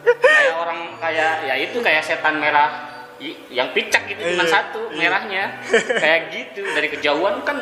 kayak 0.04 0.56
orang 0.56 0.80
kayak 0.98 1.34
ya 1.44 1.56
itu 1.58 1.78
kayak 1.80 2.02
setan 2.02 2.38
merah 2.38 2.92
yang 3.48 3.72
picak 3.72 4.04
gitu 4.06 4.20
cuma 4.26 4.44
Iya. 4.44 4.52
satu 4.52 4.92
merahnya. 4.92 5.44
Kayak 6.04 6.22
gitu 6.30 6.60
dari 6.68 6.92
kejauhan 6.92 7.40
kan 7.42 7.56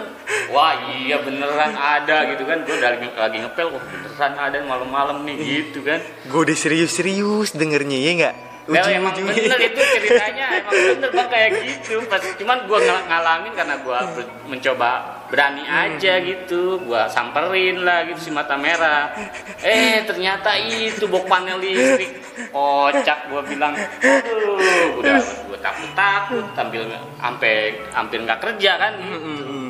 wah 0.50 0.74
iya 0.91 1.21
beneran 1.21 1.71
ada 1.71 2.25
gitu 2.27 2.43
kan. 2.43 2.65
Gue 2.65 2.81
lagi 2.81 3.05
lagi 3.07 3.38
ngepel 3.38 3.69
wah 3.69 3.77
beneran 3.77 4.33
ada 4.41 4.57
malam-malam 4.60 5.21
nih 5.21 5.38
gitu 5.38 5.86
kan. 5.86 6.01
Gue 6.25 6.50
udah 6.50 6.57
serius-serius 6.57 7.53
dengernya 7.53 7.93
ya 7.95 8.12
nggak? 8.15 8.36
Nah, 8.62 8.88
emang 8.88 9.13
bener 9.13 9.60
itu 9.60 9.81
ceritanya 9.81 10.45
emang 10.62 10.74
bener 10.74 11.10
bang 11.12 11.27
kayak 11.29 11.50
gitu. 11.62 11.93
Pas 12.05 12.21
cuman 12.24 12.57
gua 12.65 12.77
ng- 12.79 13.05
ngalamin 13.05 13.53
karena 13.53 13.75
gua 13.81 13.98
ber- 14.07 14.33
mencoba 14.48 14.89
berani 15.31 15.63
aja 15.63 16.19
gitu 16.19 16.83
gua 16.83 17.07
samperin 17.07 17.88
lah 17.88 18.03
gitu 18.03 18.19
si 18.19 18.29
mata 18.35 18.59
merah 18.59 19.15
eh 19.63 20.03
ternyata 20.03 20.59
itu 20.59 21.07
bok 21.07 21.23
panel 21.31 21.57
listrik 21.63 22.19
kocak 22.51 23.31
gua 23.31 23.39
bilang 23.47 23.71
aduh 24.03 25.00
udah 25.00 25.17
gua 25.47 25.57
takut 25.63 25.91
takut 25.95 26.45
sambil 26.51 26.83
sampai 27.15 27.79
hampir 27.95 28.19
nggak 28.19 28.43
kerja 28.43 28.71
kan 28.75 28.91
gitu. 29.00 29.15
Mm-mm. 29.15 29.67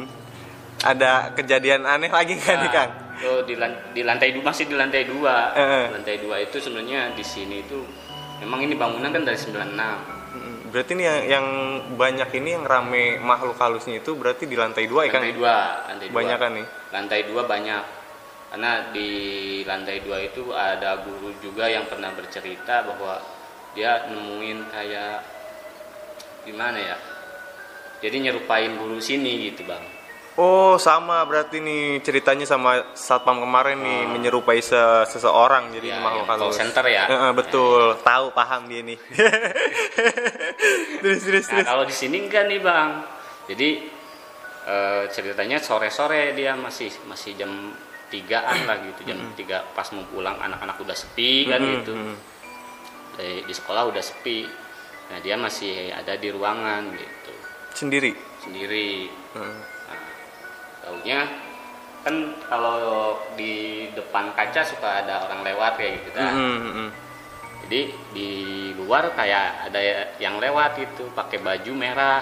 Ada 0.82 1.38
kejadian 1.38 1.86
aneh 1.86 2.10
lagi 2.10 2.34
kan 2.42 2.58
nih 2.58 2.66
Nah, 2.66 2.74
Kang? 2.74 2.92
oh, 3.30 3.46
di, 3.46 3.54
di 3.94 4.02
lantai 4.02 4.34
dua 4.34 4.50
masih 4.50 4.66
di 4.66 4.74
lantai 4.74 5.06
dua. 5.06 5.54
Eh. 5.54 5.94
Lantai 5.94 6.18
dua 6.18 6.42
itu 6.42 6.58
sebenarnya 6.58 7.14
di 7.14 7.22
sini 7.22 7.62
itu 7.62 7.86
memang 8.42 8.66
ini 8.66 8.74
bangunan 8.74 9.14
kan 9.14 9.22
dari 9.22 9.38
96. 9.38 9.78
Berarti 10.72 10.96
nih 10.96 11.06
yang, 11.06 11.20
yang 11.28 11.46
banyak 12.00 12.32
ini 12.32 12.56
yang 12.56 12.64
rame 12.64 13.20
makhluk 13.20 13.60
halusnya 13.60 14.00
itu 14.00 14.16
berarti 14.16 14.48
di 14.48 14.56
lantai 14.56 14.88
dua 14.88 15.04
ya 15.04 15.12
kan? 15.12 15.20
Lantai 15.20 15.36
dua, 15.36 15.56
lantai 15.84 16.08
dua. 16.08 16.16
Banyak 16.16 16.38
kan 16.40 16.52
nih? 16.56 16.66
Lantai 16.96 17.22
dua 17.28 17.42
banyak. 17.44 17.84
Karena 18.52 18.72
di 18.92 19.10
lantai 19.68 19.98
dua 20.04 20.18
itu 20.24 20.44
ada 20.56 21.04
guru 21.04 21.36
juga 21.44 21.68
yang 21.68 21.88
pernah 21.92 22.12
bercerita 22.16 22.88
bahwa 22.88 23.20
dia 23.76 24.08
nemuin 24.08 24.60
kayak 24.72 25.16
gimana 26.48 26.80
ya? 26.80 26.98
Jadi 28.00 28.32
nyerupain 28.32 28.72
guru 28.80 28.96
sini 29.04 29.52
gitu 29.52 29.68
bang. 29.68 29.84
Oh 30.42 30.74
sama 30.82 31.22
berarti 31.22 31.62
nih 31.62 32.02
ceritanya 32.02 32.50
sama 32.50 32.98
satpam 32.98 33.38
kemarin 33.38 33.78
nih 33.78 34.10
menyerupai 34.10 34.58
se- 34.58 35.06
seseorang 35.06 35.70
jadi 35.70 35.94
Ya, 35.94 36.02
makhluk 36.02 36.26
call 36.26 36.50
halus. 36.50 36.58
center 36.58 36.82
ya. 36.90 37.06
Eh, 37.06 37.14
eh, 37.14 37.32
betul, 37.32 37.94
tahu 38.02 38.34
paham 38.34 38.66
dia 38.66 38.82
nih. 38.82 38.98
terus 41.02 41.20
terus 41.22 41.46
Nah 41.46 41.52
terus. 41.56 41.68
kalau 41.68 41.84
di 41.86 41.94
sini 41.94 42.18
enggak 42.20 42.44
nih 42.48 42.58
bang. 42.58 42.90
Jadi 43.48 43.70
eh, 44.66 45.04
ceritanya 45.10 45.58
sore-sore 45.60 46.34
dia 46.34 46.56
masih 46.56 46.90
masih 47.06 47.36
jam 47.36 47.52
tigaan 48.10 48.66
lah 48.66 48.82
gitu 48.82 49.08
jam 49.08 49.18
tiga 49.36 49.64
pas 49.72 49.88
mau 49.94 50.04
pulang 50.06 50.36
anak-anak 50.36 50.76
udah 50.80 50.96
sepi 50.96 51.46
kan 51.46 51.62
gitu. 51.62 51.94
mm. 51.94 52.16
Di, 53.14 53.46
di 53.46 53.54
sekolah 53.54 53.88
udah 53.88 54.02
sepi. 54.02 54.48
Nah 55.12 55.20
dia 55.20 55.36
masih 55.36 55.92
ada 55.92 56.16
di 56.16 56.28
ruangan 56.28 56.92
gitu 56.92 57.32
Sendiri. 57.78 58.12
sendiri. 58.42 59.08
Mm. 59.38 59.40
Nah, 59.40 59.56
taunya 60.92 61.24
kan 62.04 62.16
kalau 62.52 63.16
di 63.40 63.88
depan 63.96 64.36
kaca 64.36 64.60
suka 64.68 65.06
ada 65.06 65.24
orang 65.24 65.48
lewat 65.48 65.80
kayak 65.80 66.04
gitu 66.04 66.10
kan. 66.20 66.34
Mm, 66.36 66.58
mm, 66.60 66.72
mm. 66.76 66.90
Jadi 67.64 67.82
di 68.12 68.30
luar 68.76 69.16
kayak 69.16 69.72
ada 69.72 69.80
yang 70.20 70.36
lewat 70.42 70.76
itu 70.82 71.08
pakai 71.16 71.40
baju 71.40 71.72
merah. 71.72 72.20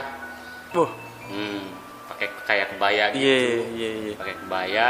Wah, 0.77 0.91
Hmm, 1.29 1.73
pakai 2.09 2.27
kayak 2.45 2.67
kebaya 2.75 3.13
gitu. 3.13 3.21
iya 3.21 3.37
iya 3.73 3.89
iya. 3.89 4.13
Pakai 4.17 4.35
kebaya 4.37 4.87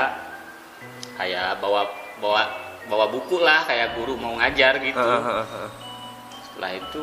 kayak 1.16 1.48
bawa 1.64 1.82
bawa 2.20 2.44
bawa 2.88 3.06
buku 3.12 3.40
lah 3.40 3.64
kayak 3.64 3.96
guru 3.96 4.16
mau 4.20 4.36
ngajar 4.40 4.80
gitu. 4.84 5.00
Heeh, 5.00 5.24
heeh, 5.24 5.48
heeh. 5.48 5.72
Setelah 6.44 6.72
itu 6.76 7.02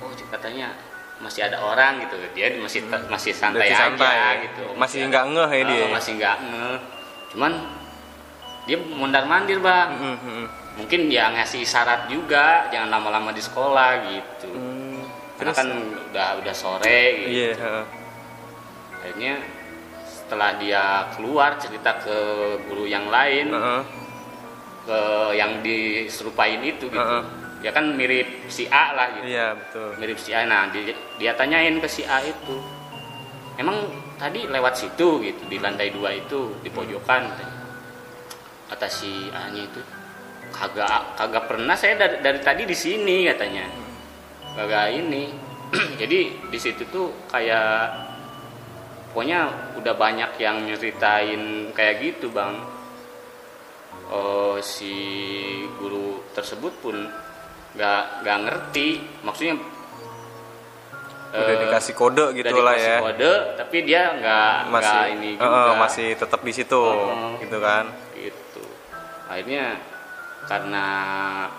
oh 0.00 0.12
katanya 0.32 0.72
masih 1.20 1.40
ada 1.46 1.60
orang 1.60 2.00
gitu. 2.04 2.16
Dia 2.32 2.56
masih 2.56 2.80
masih 3.08 3.32
santai, 3.36 3.68
aja 3.70 3.92
ya? 3.94 4.28
gitu. 4.48 4.64
Masih 4.74 5.06
nggak 5.06 5.24
ngeh 5.36 5.50
ya 5.52 5.62
Oh, 5.62 5.68
dia? 5.68 5.86
Masih 5.92 6.12
nggak 6.16 6.36
ngeh. 6.40 6.78
Cuman 7.36 7.52
dia 8.64 8.76
mondar-mandir, 8.76 9.58
Bang. 9.60 9.88
Mm, 9.96 10.04
mm, 10.16 10.18
mm. 10.18 10.46
Mungkin 10.80 11.00
ya 11.12 11.28
ngasih 11.36 11.62
syarat 11.66 12.08
juga 12.08 12.70
jangan 12.72 12.88
lama-lama 12.88 13.30
di 13.36 13.42
sekolah 13.42 13.90
gitu. 14.08 14.48
Hmm, 14.48 15.02
Karena 15.36 15.52
kan 15.52 15.68
udah 16.12 16.28
udah 16.40 16.54
sore 16.56 17.00
gitu. 17.26 17.56
Heeh. 17.60 17.84
akhirnya 19.00 19.40
setelah 20.04 20.60
dia 20.60 21.08
keluar 21.16 21.56
cerita 21.56 21.96
ke 22.04 22.16
guru 22.68 22.84
yang 22.84 23.08
lain 23.08 23.48
Heeh. 23.48 23.80
ke 24.84 25.00
yang 25.34 25.64
diserupain 25.64 26.60
itu 26.60 26.86
gitu 26.86 27.00
Heeh. 27.00 27.22
Ya 27.60 27.70
kan 27.76 27.92
mirip 27.92 28.48
si 28.48 28.64
A 28.68 28.96
lah 28.96 29.06
gitu. 29.20 29.24
Iya, 29.28 29.46
betul. 29.56 29.88
mirip 30.00 30.18
si 30.20 30.32
A. 30.32 30.44
Nah 30.48 30.72
dia, 30.72 30.96
dia 31.20 31.32
tanyain 31.36 31.76
ke 31.76 31.88
si 31.88 32.02
A 32.08 32.24
itu 32.24 32.56
emang 33.60 33.76
tadi 34.16 34.48
lewat 34.48 34.74
situ 34.80 35.20
gitu 35.20 35.42
di 35.48 35.60
lantai 35.60 35.92
dua 35.92 36.16
itu 36.16 36.56
di 36.64 36.72
pojokan? 36.72 37.28
katanya. 37.28 37.58
kata 38.70 38.86
si 38.86 39.28
A 39.34 39.50
nya 39.50 39.66
itu 39.66 39.82
kagak 40.54 41.18
kagak 41.18 41.44
pernah 41.50 41.74
saya 41.74 41.98
dari, 41.98 42.16
dari 42.24 42.40
tadi 42.40 42.62
di 42.64 42.76
sini 42.76 43.28
katanya. 43.28 43.64
Kagak 44.56 44.96
ini. 44.96 45.30
Jadi 46.00 46.50
di 46.50 46.58
situ 46.58 46.82
tuh 46.90 47.14
kayak 47.30 47.94
pokoknya 49.14 49.74
udah 49.78 49.94
banyak 49.94 50.30
yang 50.42 50.66
nyeritain 50.66 51.70
kayak 51.76 52.02
gitu 52.02 52.32
bang. 52.32 52.58
Oh 54.10 54.58
si 54.58 54.90
guru 55.78 56.18
tersebut 56.34 56.74
pun 56.82 56.96
nggak 57.72 58.02
nggak 58.20 58.38
ngerti 58.42 58.88
maksudnya 59.22 59.56
Udah 61.30 61.46
eh, 61.46 61.58
dikasih 61.62 61.94
kode 61.94 62.34
gitu 62.34 62.50
udah 62.50 62.64
lah 62.64 62.74
ya. 62.74 62.96
kode 62.98 63.32
tapi 63.56 63.76
dia 63.84 64.02
nggak 64.12 64.54
Masih 64.66 64.90
nggak 64.90 65.06
ini 65.14 65.30
heeh, 65.32 65.46
juga 65.46 65.72
masih 65.78 66.08
tetap 66.14 66.40
di 66.42 66.52
situ 66.52 66.82
Heeh. 66.82 67.32
gitu 67.40 67.58
kan. 67.58 67.84
gitu 68.12 68.64
akhirnya 69.24 69.78
karena 70.42 70.84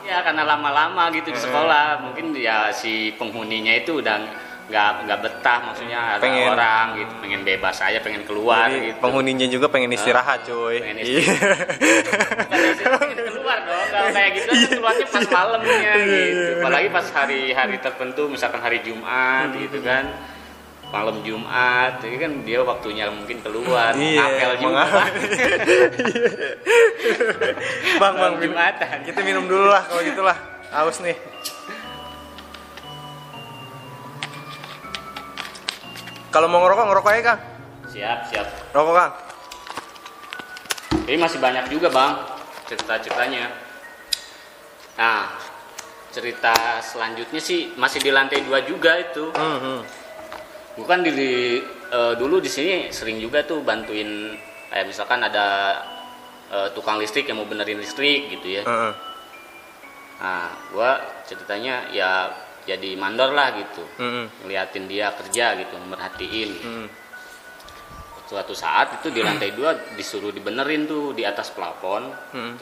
ya 0.04 0.20
karena 0.20 0.44
lama-lama 0.46 1.08
gitu 1.12 1.32
di 1.32 1.40
sekolah 1.40 2.04
mungkin 2.04 2.36
ya 2.36 2.68
si 2.70 3.16
penghuninya 3.16 3.72
itu 3.74 4.04
udah 4.04 4.20
nggak 4.68 4.92
nggak 5.04 5.20
betah 5.22 5.60
maksudnya 5.64 6.00
ada 6.16 6.20
Pengen- 6.20 6.48
orang 6.50 6.86
gitu 6.98 7.14
pengen 7.20 7.42
bebas 7.42 7.76
aja 7.78 8.00
pengen 8.00 8.24
keluar 8.24 8.68
Jadi 8.68 8.88
gitu 8.90 8.98
penghuninya 9.00 9.48
juga 9.48 9.68
pengen 9.68 9.92
istirahat, 9.92 10.44
cuy. 10.44 10.80
pengen 10.80 10.98
istirahat, 11.00 11.68
keluar 13.52 13.60
dong 13.68 13.86
kalau 13.92 14.10
kayak 14.16 14.32
gitu 14.32 14.48
kan 14.48 14.70
keluarnya 14.72 15.08
pas 15.12 15.26
malamnya 15.28 15.92
gitu 16.00 16.52
apalagi 16.62 16.88
pas 16.88 17.08
hari-hari 17.12 17.76
tertentu 17.84 18.24
misalkan 18.32 18.62
hari 18.64 18.80
Jumat 18.80 19.52
gitu 19.60 19.84
kan 19.84 20.06
malam 20.92 21.24
Jumat 21.24 22.00
jadi 22.00 22.16
kan 22.20 22.32
dia 22.44 22.60
waktunya 22.64 23.08
mungkin 23.08 23.40
keluar 23.40 23.92
Iya, 23.96 24.24
ngapel 24.24 24.52
juga 24.60 24.84
bang, 28.02 28.14
bang. 28.14 28.34
Jumatan. 28.40 28.98
kita 29.08 29.20
minum 29.24 29.48
dulu 29.48 29.68
lah 29.68 29.84
kalau 29.88 30.02
gitulah. 30.04 30.38
Haus 30.72 31.00
nih. 31.00 31.16
Kalau 36.32 36.48
mau 36.48 36.64
ngerokok, 36.64 36.86
ngerokok 36.88 37.12
aja, 37.12 37.22
Kang. 37.28 37.40
siap 37.92 38.20
siap 38.32 38.48
Rokok, 38.72 38.96
Kang. 38.96 39.12
Jadi 41.04 41.18
masih 41.20 41.40
banyak 41.44 41.68
juga 41.68 41.92
bang 41.92 42.12
cerita-ceritanya. 42.72 43.52
Nah 44.96 45.36
cerita 46.16 46.80
selanjutnya 46.80 47.40
sih 47.44 47.76
masih 47.76 48.00
di 48.00 48.12
lantai 48.16 48.48
dua 48.48 48.64
juga 48.64 48.96
itu. 48.96 49.28
Hmm, 49.36 49.60
hmm. 49.60 49.82
Bukan 50.80 51.04
di 51.04 51.60
eh, 51.92 52.14
dulu 52.16 52.40
di 52.40 52.48
sini 52.48 52.88
sering 52.96 53.20
juga 53.20 53.44
tuh 53.44 53.60
bantuin 53.60 54.32
kayak 54.72 54.88
misalkan 54.88 55.20
ada 55.20 55.80
eh, 56.48 56.68
tukang 56.72 56.96
listrik 56.96 57.28
yang 57.28 57.44
mau 57.44 57.48
benerin 57.48 57.84
listrik 57.84 58.32
gitu 58.32 58.48
ya. 58.48 58.64
Heeh. 58.64 58.94
Nah 60.24 60.48
gua 60.72 60.96
ceritanya 61.28 61.92
ya 61.92 62.32
jadi 62.64 62.96
mandor 62.96 63.36
lah 63.36 63.52
gitu. 63.58 63.84
Hmm, 64.00 64.30
Ngeliatin 64.46 64.86
dia 64.88 65.12
kerja 65.18 65.60
gitu, 65.60 65.76
merhatiin. 65.82 66.52
hmm. 66.62 66.88
Suatu 68.32 68.56
saat 68.56 69.04
itu 69.04 69.12
di 69.12 69.20
lantai 69.20 69.52
dua 69.52 69.76
disuruh 69.92 70.32
dibenerin 70.32 70.88
tuh 70.88 71.12
di 71.12 71.28
atas 71.28 71.52
plafon. 71.52 72.08
Hmm. 72.32 72.56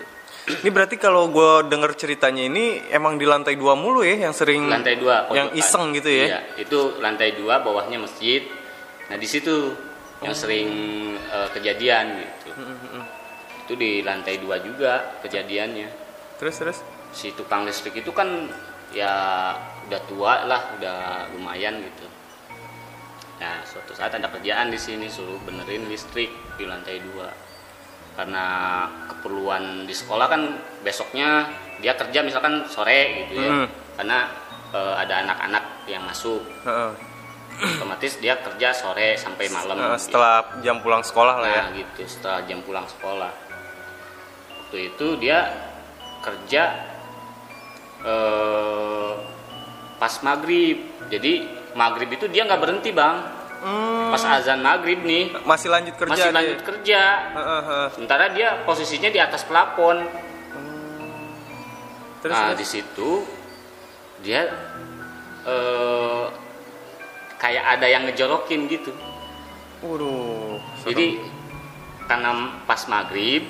Ini 0.50 0.70
berarti 0.74 0.98
kalau 0.98 1.30
gue 1.30 1.70
denger 1.70 1.94
ceritanya 1.94 2.42
ini 2.42 2.82
emang 2.90 3.22
di 3.22 3.26
lantai 3.30 3.54
dua 3.54 3.78
mulu 3.78 4.02
ya 4.02 4.18
yang 4.18 4.34
sering 4.34 4.66
lantai 4.66 4.98
dua 4.98 5.30
yang 5.30 5.54
pojokan. 5.54 5.62
iseng 5.62 5.86
gitu 5.94 6.10
ya? 6.10 6.26
iya 6.26 6.40
itu 6.58 6.98
lantai 6.98 7.38
dua 7.38 7.62
bawahnya 7.62 8.02
masjid 8.02 8.42
nah 9.14 9.18
di 9.20 9.30
situ 9.30 9.78
yang 10.26 10.34
sering 10.34 10.70
eh, 11.22 11.48
kejadian 11.54 12.18
gitu 12.18 12.50
Hmm, 12.58 12.66
hmm, 12.66 12.78
hmm. 12.82 13.04
itu 13.62 13.74
di 13.78 13.92
lantai 14.02 14.42
dua 14.42 14.58
juga 14.58 15.22
kejadiannya 15.22 15.90
Terus 16.42 16.56
terus. 16.58 16.78
si 17.14 17.30
tukang 17.38 17.70
listrik 17.70 18.02
itu 18.02 18.10
kan 18.10 18.50
ya 18.90 19.54
udah 19.86 20.02
tua 20.10 20.50
lah 20.50 20.74
udah 20.82 20.98
lumayan 21.38 21.78
gitu 21.78 22.09
nah 23.40 23.64
suatu 23.64 23.96
saat 23.96 24.12
ada 24.12 24.28
kerjaan 24.28 24.68
di 24.68 24.76
sini 24.76 25.08
suruh 25.08 25.40
benerin 25.42 25.88
listrik 25.88 26.28
di 26.60 26.68
lantai 26.68 27.00
dua 27.00 27.32
karena 28.14 28.46
keperluan 29.08 29.88
di 29.88 29.96
sekolah 29.96 30.28
kan 30.28 30.42
besoknya 30.84 31.48
dia 31.80 31.96
kerja 31.96 32.20
misalkan 32.20 32.68
sore 32.68 33.24
gitu 33.24 33.40
ya 33.40 33.48
Hmm. 33.48 33.68
karena 33.96 34.28
eh, 34.70 34.96
ada 35.00 35.24
anak-anak 35.24 35.64
yang 35.88 36.04
masuk 36.04 36.44
Heeh. 36.68 36.92
otomatis 37.80 38.20
dia 38.20 38.36
kerja 38.40 38.76
sore 38.76 39.16
sampai 39.16 39.48
malam 39.48 39.80
Heeh, 39.80 39.96
setelah 39.96 40.44
jam 40.60 40.84
pulang 40.84 41.00
sekolah 41.00 41.40
lah 41.40 41.48
ya. 41.50 41.64
Nah 41.64 41.72
gitu 41.76 42.02
setelah 42.08 42.40
jam 42.44 42.60
pulang 42.64 42.88
sekolah. 42.88 43.32
Waktu 44.68 44.78
itu 44.92 45.08
dia 45.18 45.40
kerja 46.20 46.64
eh, 48.04 49.12
pas 49.96 50.14
maghrib. 50.24 50.78
Jadi 51.10 51.48
maghrib 51.78 52.10
itu 52.10 52.26
dia 52.30 52.46
nggak 52.46 52.62
berhenti 52.62 52.90
bang. 52.94 53.18
Hmm, 53.60 54.16
Pas 54.16 54.24
azan 54.40 54.64
maghrib 54.64 55.04
nih 55.04 55.36
masih 55.44 55.68
lanjut 55.68 55.96
kerja. 56.00 56.12
masih 56.16 56.32
dia. 56.32 56.38
lanjut 56.40 56.60
kerja. 56.64 57.02
Heeh, 57.36 57.62
heeh. 57.68 57.88
Sementara 57.92 58.26
dia 58.32 58.50
posisinya 58.64 59.10
di 59.12 59.20
atas 59.20 59.44
plafon. 59.44 59.98
Terus, 62.20 62.36
nah 62.36 62.52
terus. 62.52 62.60
di 62.60 62.66
situ 62.68 63.10
dia 64.24 64.48
eh, 65.48 66.26
kayak 67.40 67.66
ada 67.80 67.88
yang 67.88 68.04
ngejorokin 68.08 68.68
gitu. 68.68 68.92
Waduh. 69.80 70.60
Jadi 70.84 71.20
karena 72.10 72.32
pas 72.66 72.82
maghrib 72.90 73.46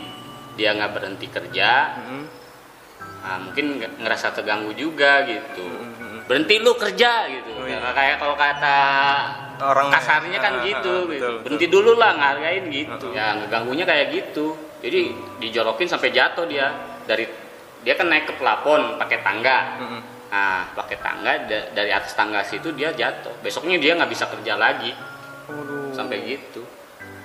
dia 0.60 0.75
nggak 0.75 0.91
berhenti 0.91 1.32
kerja 1.32 1.95
Mm-mm. 1.95 2.23
nah, 3.23 3.39
mungkin 3.39 3.79
ngerasa 3.79 4.36
terganggu 4.36 4.75
juga 4.75 5.23
gitu 5.23 5.63
Mm-mm. 5.63 6.27
berhenti 6.27 6.60
lu 6.60 6.75
kerja 6.75 7.32
gitu 7.32 7.48
Iya. 7.69 7.77
Kayak- 7.79 7.95
kayak 7.95 8.15
kalau 8.17 8.36
kata 8.36 8.77
Orang 9.60 9.91
kasarnya 9.91 10.39
kan 10.39 10.53
Ah, 10.55 10.63
gitu, 10.63 10.88
ah, 10.88 11.03
gitu. 11.03 11.19
betul, 11.19 11.34
berhenti 11.43 11.67
dulu 11.67 11.91
lah 11.93 12.15
ngargain 12.15 12.63
gitu. 12.65 13.08
Ah, 13.10 13.13
ya 13.13 13.25
ngeganggunya 13.38 13.84
kayak 13.84 14.08
gitu. 14.10 14.55
Jadi 14.79 14.99
dijorokin 15.38 15.86
sampai 15.86 16.10
jatuh 16.10 16.47
dia. 16.47 16.71
Dari 17.03 17.27
dia 17.79 17.93
kan 17.93 18.08
naik 18.08 18.25
ke 18.25 18.34
plafon 18.36 18.95
pakai 18.95 19.19
tangga. 19.19 19.58
Mm-mm. 19.77 20.01
nah 20.29 20.62
pakai 20.71 21.01
tangga 21.01 21.41
da- 21.43 21.73
dari 21.73 21.89
atas 21.89 22.13
tangga 22.13 22.39
situ 22.41 22.69
dia 22.71 22.93
jatuh. 22.93 23.34
Besoknya 23.41 23.75
dia 23.75 23.93
nggak 23.93 24.08
bisa 24.08 24.25
kerja 24.25 24.53
lagi. 24.55 24.93
Waduh. 25.45 25.89
sampai 25.91 26.21
gitu. 26.23 26.62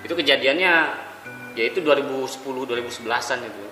Itu 0.01 0.13
kejadiannya 0.13 0.73
ya 1.53 1.65
itu 1.65 1.79
2010 1.79 2.65
2011an 2.65 3.39
itu 3.41 3.63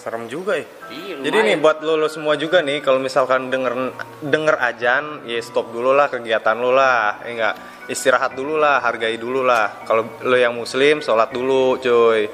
serem 0.00 0.24
juga 0.32 0.56
ya. 0.56 0.64
iya 0.88 1.14
Jadi 1.20 1.38
nih 1.52 1.56
buat 1.60 1.84
lo, 1.84 2.00
lo 2.00 2.08
semua 2.08 2.40
juga 2.40 2.64
nih 2.64 2.80
kalau 2.80 2.96
misalkan 2.96 3.52
denger 3.52 3.92
denger 4.24 4.56
ajan, 4.56 5.04
ya 5.28 5.36
stop 5.44 5.68
dulu 5.68 5.92
lah 5.92 6.08
kegiatan 6.08 6.56
lo 6.56 6.72
lah, 6.72 7.20
ya 7.20 7.30
enggak 7.36 7.54
istirahat 7.92 8.32
dulu 8.32 8.56
lah, 8.56 8.80
hargai 8.80 9.20
dulu 9.20 9.44
lah. 9.44 9.84
Kalau 9.84 10.08
lo 10.24 10.36
yang 10.40 10.56
muslim, 10.56 11.04
sholat 11.04 11.28
dulu, 11.28 11.76
cuy. 11.76 12.24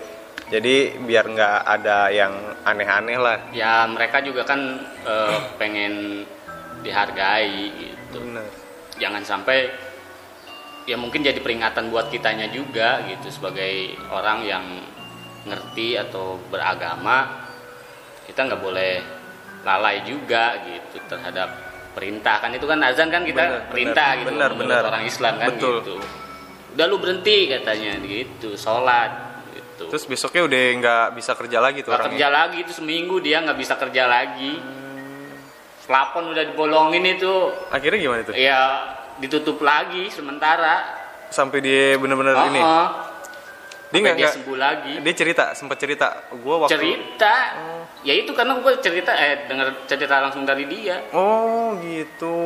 Jadi 0.46 0.94
biar 1.02 1.26
nggak 1.26 1.58
ada 1.66 2.06
yang 2.14 2.30
aneh-aneh 2.62 3.18
lah. 3.18 3.50
ya 3.50 3.82
mereka 3.90 4.22
juga 4.22 4.46
kan 4.46 4.78
eh, 5.02 5.38
pengen 5.58 6.22
dihargai 6.86 7.56
gitu 7.74 8.22
Bener. 8.22 8.46
jangan 9.02 9.26
sampai 9.26 9.70
ya 10.86 10.94
mungkin 10.94 11.26
jadi 11.26 11.42
peringatan 11.42 11.90
buat 11.90 12.14
kitanya 12.14 12.46
juga 12.54 13.02
gitu 13.10 13.26
sebagai 13.26 13.98
orang 14.14 14.46
yang 14.46 14.64
ngerti 15.46 15.98
atau 15.98 16.38
beragama 16.46 17.45
kita 18.26 18.40
nggak 18.42 18.60
boleh 18.60 18.92
lalai 19.62 20.02
juga 20.02 20.60
gitu 20.62 20.98
terhadap 21.06 21.48
perintah 21.90 22.38
kan 22.38 22.50
itu 22.50 22.62
kan 22.62 22.78
azan 22.82 23.08
kan 23.08 23.22
kita 23.22 23.40
Bener, 23.40 23.60
perintah 23.66 24.08
bener, 24.12 24.20
gitu 24.20 24.32
bener, 24.32 24.50
bener. 24.52 24.82
orang 24.84 25.04
Islam 25.04 25.34
kan 25.36 25.48
Betul. 25.50 25.74
gitu 25.80 25.94
udah 26.76 26.84
lu 26.84 26.96
berhenti 26.98 27.38
katanya 27.48 27.92
gitu 27.98 28.52
sholat 28.54 29.10
gitu 29.48 29.88
Terus 29.88 30.04
besoknya 30.04 30.42
udah 30.44 30.62
nggak 30.76 31.06
bisa 31.14 31.32
kerja 31.32 31.58
lagi 31.58 31.80
tuh 31.80 31.90
orangnya. 31.90 32.06
kerja 32.10 32.26
lagi 32.28 32.56
itu 32.60 32.72
seminggu 32.74 33.16
dia 33.18 33.40
nggak 33.40 33.56
bisa 33.56 33.74
kerja 33.76 34.04
lagi 34.04 34.60
plafon 35.82 36.34
udah 36.34 36.44
dibolongin 36.44 37.04
itu 37.08 37.32
Akhirnya 37.70 37.98
gimana 37.98 38.20
tuh? 38.22 38.34
ya 38.34 38.60
ditutup 39.16 39.58
lagi 39.60 40.10
sementara 40.10 41.04
Sampai 41.26 41.58
dia 41.58 41.96
bener-bener 41.96 42.34
Oh, 42.34 42.46
ini. 42.46 42.60
oh. 42.60 42.86
Dia 43.94 44.00
nggak 44.02 44.16
dia 44.18 44.30
sembuh 44.34 44.58
lagi. 44.58 44.94
Dia 44.98 45.14
cerita, 45.14 45.44
sempat 45.54 45.78
cerita. 45.78 46.26
Gua 46.42 46.66
waktu 46.66 46.74
cerita. 46.74 47.34
Ya 48.02 48.14
itu 48.14 48.30
karena 48.34 48.58
gue 48.62 48.72
cerita 48.78 49.14
eh 49.14 49.46
dengar 49.50 49.86
cerita 49.86 50.22
langsung 50.22 50.46
dari 50.46 50.66
dia. 50.66 51.10
Oh, 51.10 51.74
gitu. 51.82 52.38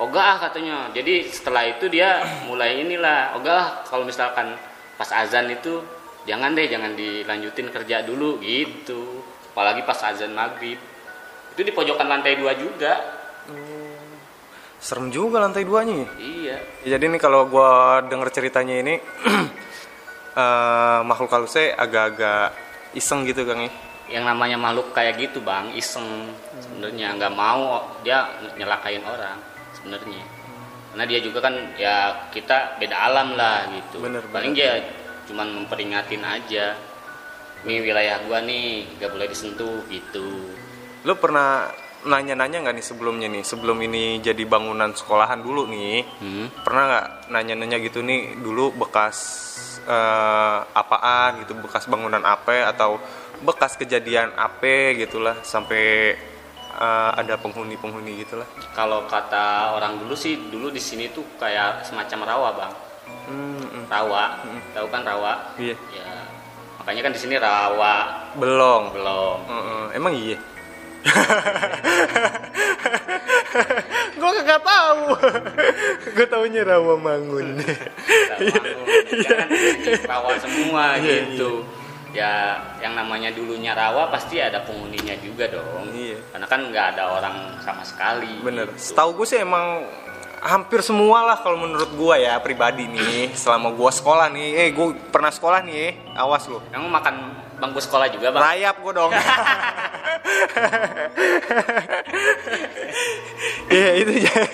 ogah 0.00 0.24
ah 0.24 0.38
katanya. 0.48 0.88
Jadi 0.92 1.28
setelah 1.28 1.68
itu 1.68 1.88
dia 1.88 2.24
mulai 2.48 2.80
inilah. 2.80 3.36
Ogah 3.40 3.52
ah, 3.52 3.64
kalau 3.88 4.04
misalkan 4.04 4.56
pas 4.96 5.08
azan 5.12 5.52
itu 5.52 5.80
jangan 6.24 6.56
deh 6.56 6.68
jangan 6.68 6.92
dilanjutin 6.92 7.68
kerja 7.72 8.04
dulu 8.04 8.40
gitu. 8.44 9.20
Apalagi 9.52 9.84
pas 9.84 10.00
azan 10.12 10.36
maghrib. 10.36 10.80
Itu 11.56 11.60
di 11.64 11.72
pojokan 11.72 12.08
lantai 12.08 12.36
dua 12.36 12.52
juga. 12.52 13.00
Serem 14.76 15.08
juga 15.08 15.40
lantai 15.40 15.64
duanya. 15.64 16.04
ya. 16.04 16.08
iya. 16.20 16.56
Ya, 16.84 17.00
jadi 17.00 17.08
nih 17.08 17.20
kalau 17.20 17.48
gua 17.48 18.04
denger 18.04 18.28
ceritanya 18.28 18.76
ini 18.76 19.00
eh, 20.36 21.00
makhluk 21.02 21.32
halusnya 21.32 21.74
agak-agak 21.80 22.52
iseng 22.92 23.24
gitu 23.24 23.42
Kang 23.48 23.64
ya. 23.64 23.72
yang 24.06 24.22
namanya 24.22 24.54
makhluk 24.54 24.94
kayak 24.94 25.18
gitu 25.18 25.42
bang 25.42 25.74
iseng. 25.74 26.30
Sebenarnya 26.62 27.18
nggak 27.18 27.34
mau 27.34 27.82
dia 28.06 28.30
nyelakain 28.54 29.02
orang 29.02 29.42
sebenarnya. 29.74 30.22
Karena 30.94 31.04
dia 31.10 31.20
juga 31.20 31.38
kan 31.42 31.54
ya 31.74 32.30
kita 32.30 32.78
beda 32.78 32.96
alam 32.96 33.34
lah 33.34 33.66
gitu. 33.74 34.00
Bener, 34.06 34.22
paling 34.30 34.54
dia 34.54 34.78
cuman 35.26 35.62
memperingatin 35.62 36.22
aja. 36.22 36.78
Ini 37.66 37.82
wilayah 37.82 38.22
gua 38.30 38.38
nih 38.46 38.94
nggak 38.94 39.10
boleh 39.10 39.26
disentuh 39.26 39.82
gitu. 39.90 40.54
Lu 41.02 41.12
pernah 41.18 41.66
nanya-nanya 42.06 42.62
nggak 42.62 42.76
nih 42.78 42.86
sebelumnya 42.86 43.28
nih? 43.28 43.42
Sebelum 43.42 43.78
ini 43.82 44.22
jadi 44.22 44.42
bangunan 44.46 44.94
sekolahan 44.94 45.42
dulu 45.42 45.66
nih 45.66 46.06
hmm. 46.06 46.62
pernah 46.62 46.82
nggak 46.86 47.06
nanya-nanya 47.34 47.76
gitu 47.82 48.00
nih 48.00 48.38
dulu 48.38 48.72
bekas 48.86 49.18
eh, 49.84 50.58
apaan 50.72 51.42
gitu 51.44 51.58
bekas 51.58 51.90
bangunan 51.90 52.22
apa 52.22 52.70
atau 52.70 53.02
bekas 53.42 53.76
kejadian 53.76 54.32
apa 54.38 54.96
gitulah 54.96 55.42
sampai 55.42 56.16
eh, 56.78 57.10
ada 57.18 57.34
penghuni-penghuni 57.42 58.22
gitulah? 58.22 58.46
Kalau 58.72 59.04
kata 59.10 59.74
orang 59.74 59.98
dulu 60.00 60.14
sih 60.14 60.48
dulu 60.48 60.70
di 60.70 60.80
sini 60.80 61.10
tuh 61.10 61.26
kayak 61.36 61.84
semacam 61.84 62.18
rawa 62.24 62.48
bang. 62.54 62.72
Hmm, 63.26 63.58
hmm. 63.58 63.84
rawa. 63.90 64.40
Tahu 64.72 64.86
kan 64.88 65.02
rawa? 65.02 65.54
Iya. 65.58 65.74
Ya 65.90 66.10
makanya 66.78 67.10
kan 67.10 67.12
di 67.12 67.20
sini 67.20 67.34
rawa. 67.34 67.94
Belum 68.38 68.94
belum 68.94 69.38
Heeh, 69.50 69.84
emang 69.98 70.14
iya 70.14 70.38
gue 74.16 74.30
kagak 74.42 74.62
tahu. 74.62 75.02
Gue 76.16 76.26
taunya 76.26 76.62
rawa 76.66 76.94
mangun. 76.98 77.60
Rawa 80.06 80.30
semua 80.40 80.96
Iya, 80.98 81.30
gitu. 81.30 81.62
Ya 82.16 82.56
yang 82.80 82.96
namanya 82.96 83.28
dulunya 83.28 83.76
rawa 83.76 84.08
pasti 84.08 84.40
ada 84.40 84.64
penghuninya 84.64 85.12
juga 85.20 85.52
dong. 85.52 85.92
Iya. 85.92 86.16
karena 86.32 86.46
kan 86.48 86.60
nggak 86.72 86.86
ada 86.96 87.12
orang 87.12 87.60
sama 87.60 87.84
sekali 87.84 88.40
bener. 88.40 88.72
gitu. 88.72 88.96
setahu 88.96 89.20
gue 89.20 89.26
sih 89.28 89.44
emang 89.44 89.84
hampir 90.40 90.80
semua 90.80 91.28
lah 91.28 91.36
kalau 91.44 91.60
menurut 91.60 91.92
gue 91.92 92.24
ya 92.24 92.40
pribadi 92.40 92.88
nih 92.88 93.36
selama 93.36 93.68
gue 93.76 93.90
sekolah 93.92 94.32
nih. 94.32 94.48
Eh 94.64 94.68
gue 94.72 94.96
pernah 95.12 95.28
sekolah 95.28 95.60
nih 95.60 96.16
awas 96.16 96.48
lu. 96.48 96.56
Kamu 96.72 96.88
makan 96.88 97.14
bangku 97.56 97.80
sekolah 97.80 98.06
juga 98.12 98.32
bang. 98.32 98.42
Rayap 98.42 98.76
gue 98.80 98.92
dong. 98.92 99.12
Iya 103.66 103.90
itu 103.98 104.12
j- 104.24 104.52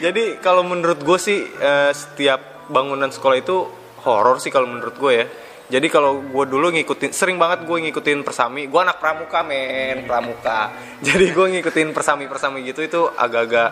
jadi 0.00 0.40
kalau 0.40 0.64
menurut 0.64 1.00
gue 1.00 1.18
sih 1.20 1.44
eh, 1.46 1.92
setiap 1.92 2.66
bangunan 2.72 3.12
sekolah 3.12 3.36
itu 3.38 3.56
horor 4.04 4.40
sih 4.40 4.48
kalau 4.48 4.68
menurut 4.68 4.96
gue 4.96 5.12
ya. 5.12 5.26
Jadi 5.64 5.86
kalau 5.88 6.20
gue 6.20 6.44
dulu 6.44 6.68
ngikutin 6.72 7.12
sering 7.16 7.40
banget 7.40 7.64
gue 7.64 7.76
ngikutin 7.88 8.20
persami. 8.20 8.68
Gue 8.68 8.80
anak 8.84 9.00
pramuka 9.00 9.40
men 9.44 10.04
pramuka. 10.04 10.72
Jadi 11.06 11.32
gue 11.32 11.46
ngikutin 11.58 11.92
persami 11.92 12.24
persami 12.28 12.64
gitu 12.64 12.80
itu 12.84 13.00
agak-agak 13.16 13.70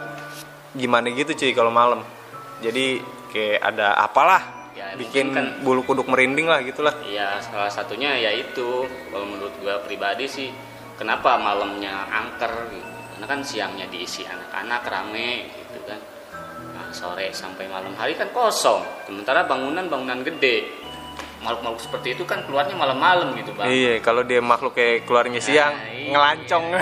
gimana 0.73 1.09
gitu 1.13 1.33
cuy 1.37 1.53
kalau 1.53 1.73
malam. 1.73 2.01
Jadi 2.65 3.01
kayak 3.33 3.61
ada 3.61 3.97
apalah. 3.97 4.43
Ya, 4.43 4.62
bikin 4.99 5.33
mungkin 5.33 5.37
kan- 5.37 5.53
bulu 5.65 5.81
kuduk 5.87 6.07
merinding 6.09 6.49
lah 6.49 6.61
gitulah. 6.65 6.93
Ya 7.09 7.41
salah 7.41 7.69
satunya 7.73 8.17
ya 8.19 8.31
itu. 8.33 8.87
Kalau 9.11 9.27
menurut 9.29 9.55
gua 9.61 9.81
pribadi 9.85 10.27
sih 10.29 10.49
kenapa 10.97 11.37
malamnya 11.39 12.09
angker 12.09 12.53
gitu? 12.73 12.89
Karena 13.17 13.27
kan 13.29 13.41
siangnya 13.47 13.87
diisi 13.87 14.27
anak-anak 14.27 14.83
rame 14.89 15.47
gitu 15.55 15.79
kan. 15.87 16.01
Nah, 16.75 16.89
sore 16.91 17.31
sampai 17.31 17.71
malam 17.71 17.95
hari 17.95 18.19
kan 18.19 18.33
kosong. 18.35 18.83
Sementara 19.07 19.47
bangunan 19.47 19.87
bangunan 19.87 20.27
gede 20.27 20.82
makhluk-makhluk 21.43 21.83
seperti 21.83 22.15
itu 22.15 22.23
kan 22.23 22.47
keluarnya 22.47 22.79
malam-malam 22.79 23.35
gitu 23.35 23.51
bang 23.59 23.67
Iya, 23.67 23.95
kalau 23.99 24.23
dia 24.23 24.39
makhluk 24.39 24.79
kayak 24.79 25.11
keluarnya 25.11 25.43
siang, 25.43 25.75
iya. 25.91 26.15
ngelancong. 26.15 26.65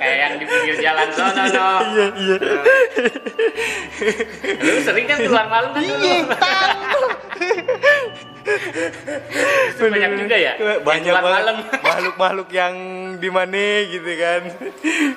kayak 0.00 0.16
yang 0.22 0.32
di 0.38 0.44
pinggir 0.46 0.76
jalan 0.78 1.08
sono 1.10 1.42
no 1.50 1.68
Iya, 1.94 2.06
iya. 2.14 2.36
lu 4.62 4.80
sering 4.86 5.06
kan 5.10 5.18
keluar 5.18 5.46
malam 5.50 5.70
kan 5.74 5.82
dulu 5.82 6.06
Itu 9.74 9.82
banyak 9.88 10.10
juga 10.20 10.36
ya 10.36 10.52
yang 10.60 10.84
Banyak 10.84 11.14
banget 11.18 11.42
malam 11.42 11.56
makhluk-makhluk 11.86 12.48
yang 12.54 12.74
di 13.18 13.28
mana 13.32 13.66
gitu 13.88 14.10
kan. 14.20 14.42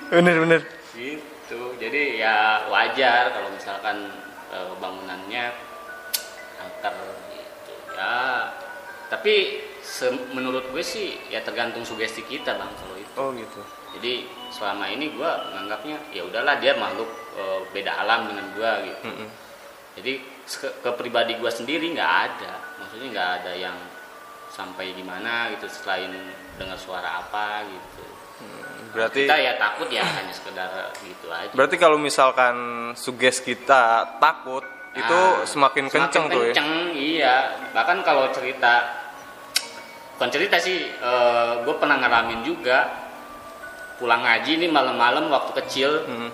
Bener-bener. 0.09 0.61
gitu 0.97 1.77
jadi 1.77 2.01
ya 2.17 2.35
wajar 2.73 3.29
kalau 3.29 3.53
misalkan 3.53 4.09
eh, 4.49 4.73
bangunannya 4.81 5.66
angker 6.77 6.93
gitu. 7.33 7.73
Ya 7.97 8.53
tapi 9.07 9.63
menurut 10.35 10.67
gue 10.75 10.83
sih 10.83 11.15
ya 11.31 11.39
tergantung 11.39 11.87
sugesti 11.87 12.21
kita 12.27 12.59
bang 12.59 12.71
kalau 12.75 12.95
itu. 12.99 13.15
Oh 13.17 13.31
gitu. 13.33 13.61
jadi 13.97 14.27
selama 14.51 14.91
ini 14.91 15.15
gue 15.15 15.25
menganggapnya 15.25 15.97
ya 16.11 16.27
udahlah 16.27 16.59
dia 16.59 16.75
makhluk 16.75 17.07
eh, 17.39 17.59
beda 17.71 18.03
alam 18.03 18.27
dengan 18.27 18.45
gue 18.51 18.71
gitu. 18.93 19.07
Mm-mm. 19.09 19.29
jadi 19.97 20.13
ke, 20.43 20.69
ke 20.83 20.89
pribadi 20.93 21.39
gue 21.39 21.51
sendiri 21.51 21.95
nggak 21.95 22.13
ada. 22.29 22.53
Maksudnya 22.83 23.07
nggak 23.15 23.31
ada 23.41 23.53
yang 23.55 23.77
sampai 24.51 24.91
gimana 24.93 25.51
gitu 25.55 25.65
selain 25.71 26.11
dengar 26.59 26.77
suara 26.77 27.23
apa 27.23 27.63
gitu. 27.67 28.05
Berarti 28.93 29.27
kita 29.27 29.37
ya 29.37 29.53
takut 29.59 29.89
ya 29.91 30.03
hanya 30.03 30.33
sekedar 30.33 30.71
gitu 31.03 31.27
aja. 31.29 31.51
Berarti 31.51 31.75
kalau 31.75 31.97
misalkan 31.99 32.55
suges 32.95 33.43
kita 33.43 34.15
takut, 34.21 34.63
itu 34.97 35.19
semakin 35.45 35.85
kenceng 35.87 36.25
Semakin 36.27 36.33
tuh 36.33 36.41
ya. 36.41 36.53
kenceng, 36.53 36.71
iya. 36.93 37.35
Bahkan 37.71 37.97
kalau 38.01 38.27
cerita, 38.33 38.73
bukan 40.17 40.29
cerita 40.33 40.57
sih, 40.57 40.89
gue 41.61 41.75
pernah 41.77 42.01
ngalamin 42.01 42.41
juga 42.41 42.89
pulang 43.97 44.21
ngaji 44.21 44.61
nih 44.61 44.69
malam-malam 44.69 45.29
waktu 45.29 45.51
kecil. 45.63 45.91
Hmm. 46.05 46.29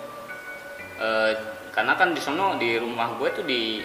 eh, 0.94 1.32
karena 1.74 1.98
kan 1.98 2.14
di 2.14 2.22
sono 2.22 2.54
di 2.54 2.78
rumah 2.78 3.18
gue 3.18 3.28
tuh 3.34 3.42
di 3.42 3.82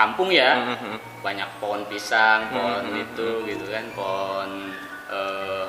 kampung 0.00 0.32
ya, 0.32 0.56
Hmm, 0.56 0.76
hmm, 0.76 0.98
banyak 1.20 1.48
pohon 1.60 1.84
pisang, 1.84 2.48
pohon 2.48 2.80
Hmm, 2.80 2.92
hmm, 2.96 3.04
itu 3.04 3.28
gitu 3.44 3.64
kan, 3.68 3.84
pohon 3.92 4.50
eh, 5.12 5.64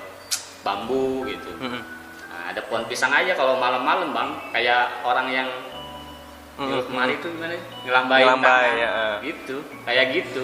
bambu 0.64 1.28
gitu. 1.28 1.52
Hmm, 1.60 1.84
Nah, 2.28 2.52
ada 2.56 2.62
pohon 2.68 2.88
pisang 2.88 3.12
aja 3.12 3.36
kalau 3.36 3.60
malam-malam 3.60 4.16
bang, 4.16 4.30
kayak 4.54 5.04
orang 5.04 5.28
yang 5.28 5.50
hmm, 5.52 5.77
Nyuruh 6.58 6.82
hmm. 6.82 6.90
kemari 6.90 7.14
itu 7.22 7.28
gimana? 7.38 7.54
Ngelambai 7.86 8.20
Ngelambai, 8.26 8.50
tangan. 8.50 8.82
ya. 8.82 8.94
Gitu, 9.22 9.56
kayak 9.86 10.06
gitu. 10.14 10.44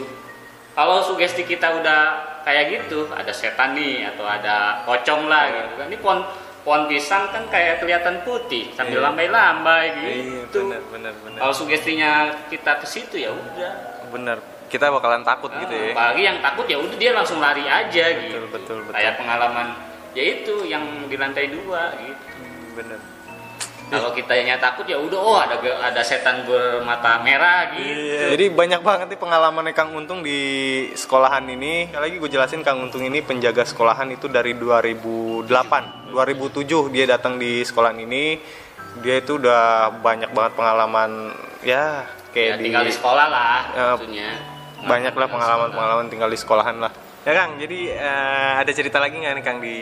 Kalau 0.74 0.98
sugesti 1.02 1.42
kita 1.44 1.68
udah 1.82 2.02
kayak 2.42 2.64
gitu, 2.70 3.10
ada 3.10 3.30
setan 3.30 3.74
nih 3.74 4.10
atau 4.14 4.26
ada 4.26 4.82
pocong 4.86 5.26
lah 5.26 5.50
Iya. 5.50 5.54
gitu 5.58 5.74
kan. 5.78 5.86
Ini 5.90 5.98
pohon 6.02 6.20
pohon 6.64 6.84
pisang 6.88 7.30
kan 7.30 7.44
kayak 7.50 7.82
kelihatan 7.82 8.22
putih 8.22 8.70
sambil 8.74 9.02
Iya. 9.02 9.06
lambai-lambai 9.10 9.86
Iya, 9.90 10.14
gitu. 10.50 10.70
benar 10.70 10.82
benar 10.90 11.14
benar. 11.22 11.40
Kalau 11.42 11.54
sugestinya 11.54 12.12
kita 12.50 12.78
ke 12.78 12.86
situ 12.86 13.16
ya 13.18 13.30
udah. 13.34 13.74
Benar. 14.10 14.38
Kita 14.70 14.90
bakalan 14.90 15.22
takut 15.22 15.54
gitu 15.54 15.70
ya. 15.70 15.94
Apalagi 15.94 16.22
yang 16.26 16.38
takut 16.42 16.66
ya 16.66 16.78
udah 16.82 16.98
dia 16.98 17.12
langsung 17.14 17.38
lari 17.38 17.62
aja 17.66 18.06
gitu. 18.18 18.38
betul, 18.50 18.82
betul. 18.82 18.94
Kayak 18.94 19.22
pengalaman 19.22 19.78
ya 20.14 20.24
itu 20.26 20.66
yang 20.66 20.82
di 21.06 21.18
lantai 21.18 21.54
dua 21.54 21.94
gitu. 22.02 22.26
Benar. 22.74 22.98
Kalau 23.92 24.10
kita 24.16 24.34
yang 24.34 24.58
takut 24.58 24.88
ya 24.88 24.98
udah 24.98 25.20
oh 25.20 25.38
ada 25.38 25.60
ada 25.60 26.02
setan 26.02 26.48
bermata 26.48 27.20
merah 27.22 27.72
gitu. 27.76 27.84
Iya. 27.84 28.34
Jadi 28.34 28.46
banyak 28.50 28.82
banget 28.82 29.08
nih 29.14 29.20
pengalaman 29.20 29.70
Kang 29.76 29.92
Untung 29.94 30.24
di 30.24 30.40
sekolahan 30.96 31.44
ini. 31.46 31.92
Lagi 31.94 32.18
gue 32.18 32.30
jelasin 32.32 32.64
Kang 32.64 32.80
Untung 32.82 33.04
ini 33.04 33.20
penjaga 33.22 33.68
sekolahan 33.68 34.10
itu 34.10 34.32
dari 34.32 34.58
2008, 34.58 36.10
2007 36.16 36.94
dia 36.96 37.06
datang 37.06 37.38
di 37.38 37.62
sekolahan 37.62 38.00
ini. 38.02 38.40
Dia 39.04 39.20
itu 39.22 39.42
udah 39.42 39.90
banyak 40.02 40.30
banget 40.32 40.54
pengalaman 40.54 41.34
ya 41.66 42.06
Ya, 42.34 42.42
kayak 42.50 42.58
di 42.62 42.64
tinggal 42.70 42.86
di 42.86 42.94
sekolah 42.94 43.26
lah 43.30 43.62
Ya, 43.74 43.86
maksudnya. 43.94 44.30
banyak 44.86 45.14
lah 45.14 45.28
di 45.30 45.34
pengalaman-pengalaman 45.34 46.06
tinggal 46.10 46.30
di 46.34 46.38
sekolahan 46.38 46.78
lah. 46.82 46.92
Ya 47.24 47.32
Kang, 47.38 47.56
jadi 47.62 47.80
eh, 47.94 48.52
ada 48.60 48.72
cerita 48.74 48.98
lagi 49.00 49.16
nggak 49.22 49.34
nih 49.38 49.44
Kang 49.46 49.62
di 49.62 49.78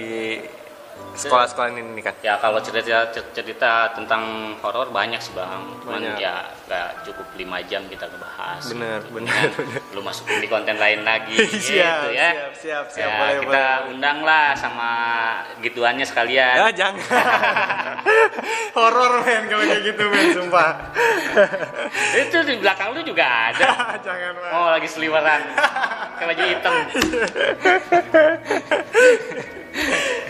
sekolah-sekolah 1.11 1.67
ini 1.71 1.81
nih 1.93 2.03
Kang? 2.03 2.17
Ya 2.21 2.33
kalau 2.37 2.57
cerita 2.59 3.05
cerita 3.13 3.71
tentang 3.91 4.23
horor 4.59 4.89
banyak 4.89 5.19
sih 5.19 5.31
bang, 5.31 5.61
cuman 5.81 6.01
Banyak. 6.01 6.17
ya 6.17 6.35
nggak 6.65 6.89
cukup 7.03 7.27
lima 7.35 7.59
jam 7.63 7.83
kita 7.85 8.07
ngebahas. 8.07 8.63
Bener, 8.67 8.99
gitu. 9.01 9.11
bener, 9.15 9.33
Kan 9.33 9.49
bener. 9.59 9.81
Lu 9.91 10.01
masukin 10.01 10.39
di 10.39 10.47
konten 10.47 10.75
lain 10.75 11.03
lagi. 11.03 11.35
Siap, 11.51 11.59
gitu 11.59 12.09
ya. 12.15 12.29
siap, 12.31 12.53
siap, 12.55 12.85
siap. 12.89 13.05
Ya, 13.05 13.17
Boleh, 13.19 13.35
kita 13.43 13.63
boleh. 13.67 13.91
undang 13.91 14.17
lah 14.23 14.47
sama 14.55 14.89
gituannya 15.59 16.05
sekalian. 16.07 16.55
Ya 16.57 16.67
jangan. 16.71 17.03
Horor 18.77 19.13
men 19.21 19.43
kalau 19.45 19.63
kayak 19.67 19.83
gitu 19.83 20.03
men, 20.07 20.25
sumpah. 20.31 20.69
Itu 22.15 22.37
di 22.41 22.55
belakang 22.57 22.95
lu 22.95 23.03
juga 23.03 23.51
ada. 23.51 23.67
jangan 24.05 24.31
men. 24.33 24.51
Oh 24.55 24.67
lagi 24.71 24.87
seliweran, 24.87 25.41
kayak 26.17 26.27
baju 26.31 26.43
hitam. 26.47 26.75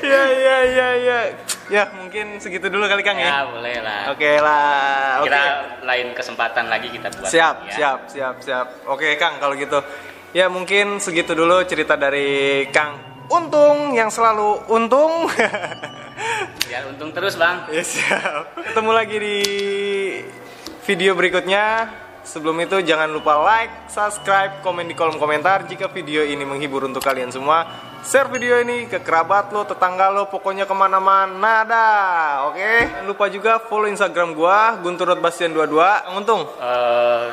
Ya 0.02 0.24
ya 0.34 0.58
ya 0.66 0.88
ya. 0.98 1.20
Ya 1.72 1.84
mungkin 1.96 2.42
segitu 2.44 2.68
dulu 2.68 2.84
kali 2.90 3.06
Kang 3.06 3.16
Ya 3.16 3.46
ya. 3.46 3.48
boleh 3.48 3.78
lah. 3.80 4.02
Oke 4.12 4.32
lah. 4.42 5.24
Oke. 5.24 5.30
Kira 5.32 5.44
lain 5.86 6.08
kesempatan 6.12 6.66
lagi 6.68 6.92
kita 6.92 7.08
buat. 7.16 7.30
Siap, 7.32 7.56
ya. 7.70 7.74
siap, 7.74 8.00
siap, 8.12 8.36
siap. 8.44 8.68
Oke 8.90 9.16
Kang 9.16 9.40
kalau 9.40 9.56
gitu. 9.56 9.80
Ya 10.32 10.48
mungkin 10.48 11.00
segitu 11.00 11.32
dulu 11.36 11.64
cerita 11.68 11.96
dari 11.96 12.66
Kang 12.72 13.12
Untung 13.32 13.96
yang 13.96 14.12
selalu 14.12 14.68
untung. 14.68 15.12
Ya 16.72 16.88
untung 16.88 17.12
terus 17.12 17.36
bang. 17.36 17.68
ya 17.74 17.84
siap. 17.84 18.56
Ketemu 18.56 18.92
lagi 18.96 19.18
di 19.20 19.38
video 20.86 21.18
berikutnya. 21.20 21.90
Sebelum 22.22 22.54
itu 22.62 22.78
jangan 22.86 23.10
lupa 23.10 23.42
like, 23.42 23.90
subscribe, 23.90 24.62
komen 24.62 24.86
di 24.86 24.94
kolom 24.94 25.18
komentar 25.18 25.66
jika 25.66 25.90
video 25.90 26.22
ini 26.22 26.46
menghibur 26.46 26.86
untuk 26.86 27.02
kalian 27.02 27.34
semua. 27.34 27.66
Share 28.02 28.30
video 28.30 28.62
ini 28.62 28.86
ke 28.86 29.02
kerabat 29.02 29.50
lo, 29.54 29.66
tetangga 29.66 30.10
lo, 30.14 30.30
pokoknya 30.30 30.70
ke 30.70 30.74
mana-mana 30.74 31.66
dah. 31.66 32.50
Oke, 32.50 32.90
jangan 32.90 33.06
lupa 33.10 33.26
juga 33.30 33.62
follow 33.62 33.90
Instagram 33.90 34.34
gua 34.38 34.78
guntur.bastian22. 34.82 35.76
Kang 35.78 36.16
Untung, 36.18 36.42
Eh, 36.62 37.26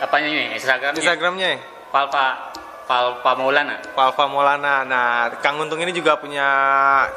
apanya 0.00 0.28
nih 0.28 0.56
Instagramnya? 0.56 1.00
Instagramnya 1.00 1.50
Palpa 1.88 2.52
Palpa 2.84 3.32
Maulana. 3.36 3.80
Palva 3.96 4.24
Maulana. 4.28 4.84
Nah, 4.84 5.32
Kang 5.40 5.56
Untung 5.56 5.80
ini 5.80 5.92
juga 5.92 6.20
punya 6.20 6.48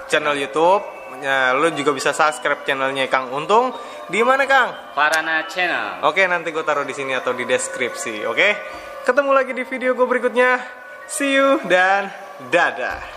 channel 0.07 0.35
YouTube. 0.35 0.96
Ya, 1.17 1.57
lo 1.57 1.73
juga 1.73 1.91
bisa 1.93 2.13
subscribe 2.13 2.61
channelnya 2.61 3.09
Kang 3.09 3.33
Untung. 3.33 3.73
Di 4.07 4.21
mana 4.21 4.45
Kang? 4.45 4.93
Farana 4.93 5.49
Channel. 5.49 6.05
Oke, 6.05 6.23
nanti 6.29 6.53
gue 6.53 6.61
taruh 6.61 6.85
di 6.85 6.93
sini 6.93 7.17
atau 7.17 7.33
di 7.33 7.43
deskripsi. 7.43 8.23
Oke, 8.29 8.55
ketemu 9.03 9.31
lagi 9.33 9.51
di 9.51 9.63
video 9.65 9.97
gue 9.97 10.05
berikutnya. 10.05 10.61
See 11.09 11.33
you 11.33 11.59
dan 11.65 12.13
dadah. 12.53 13.16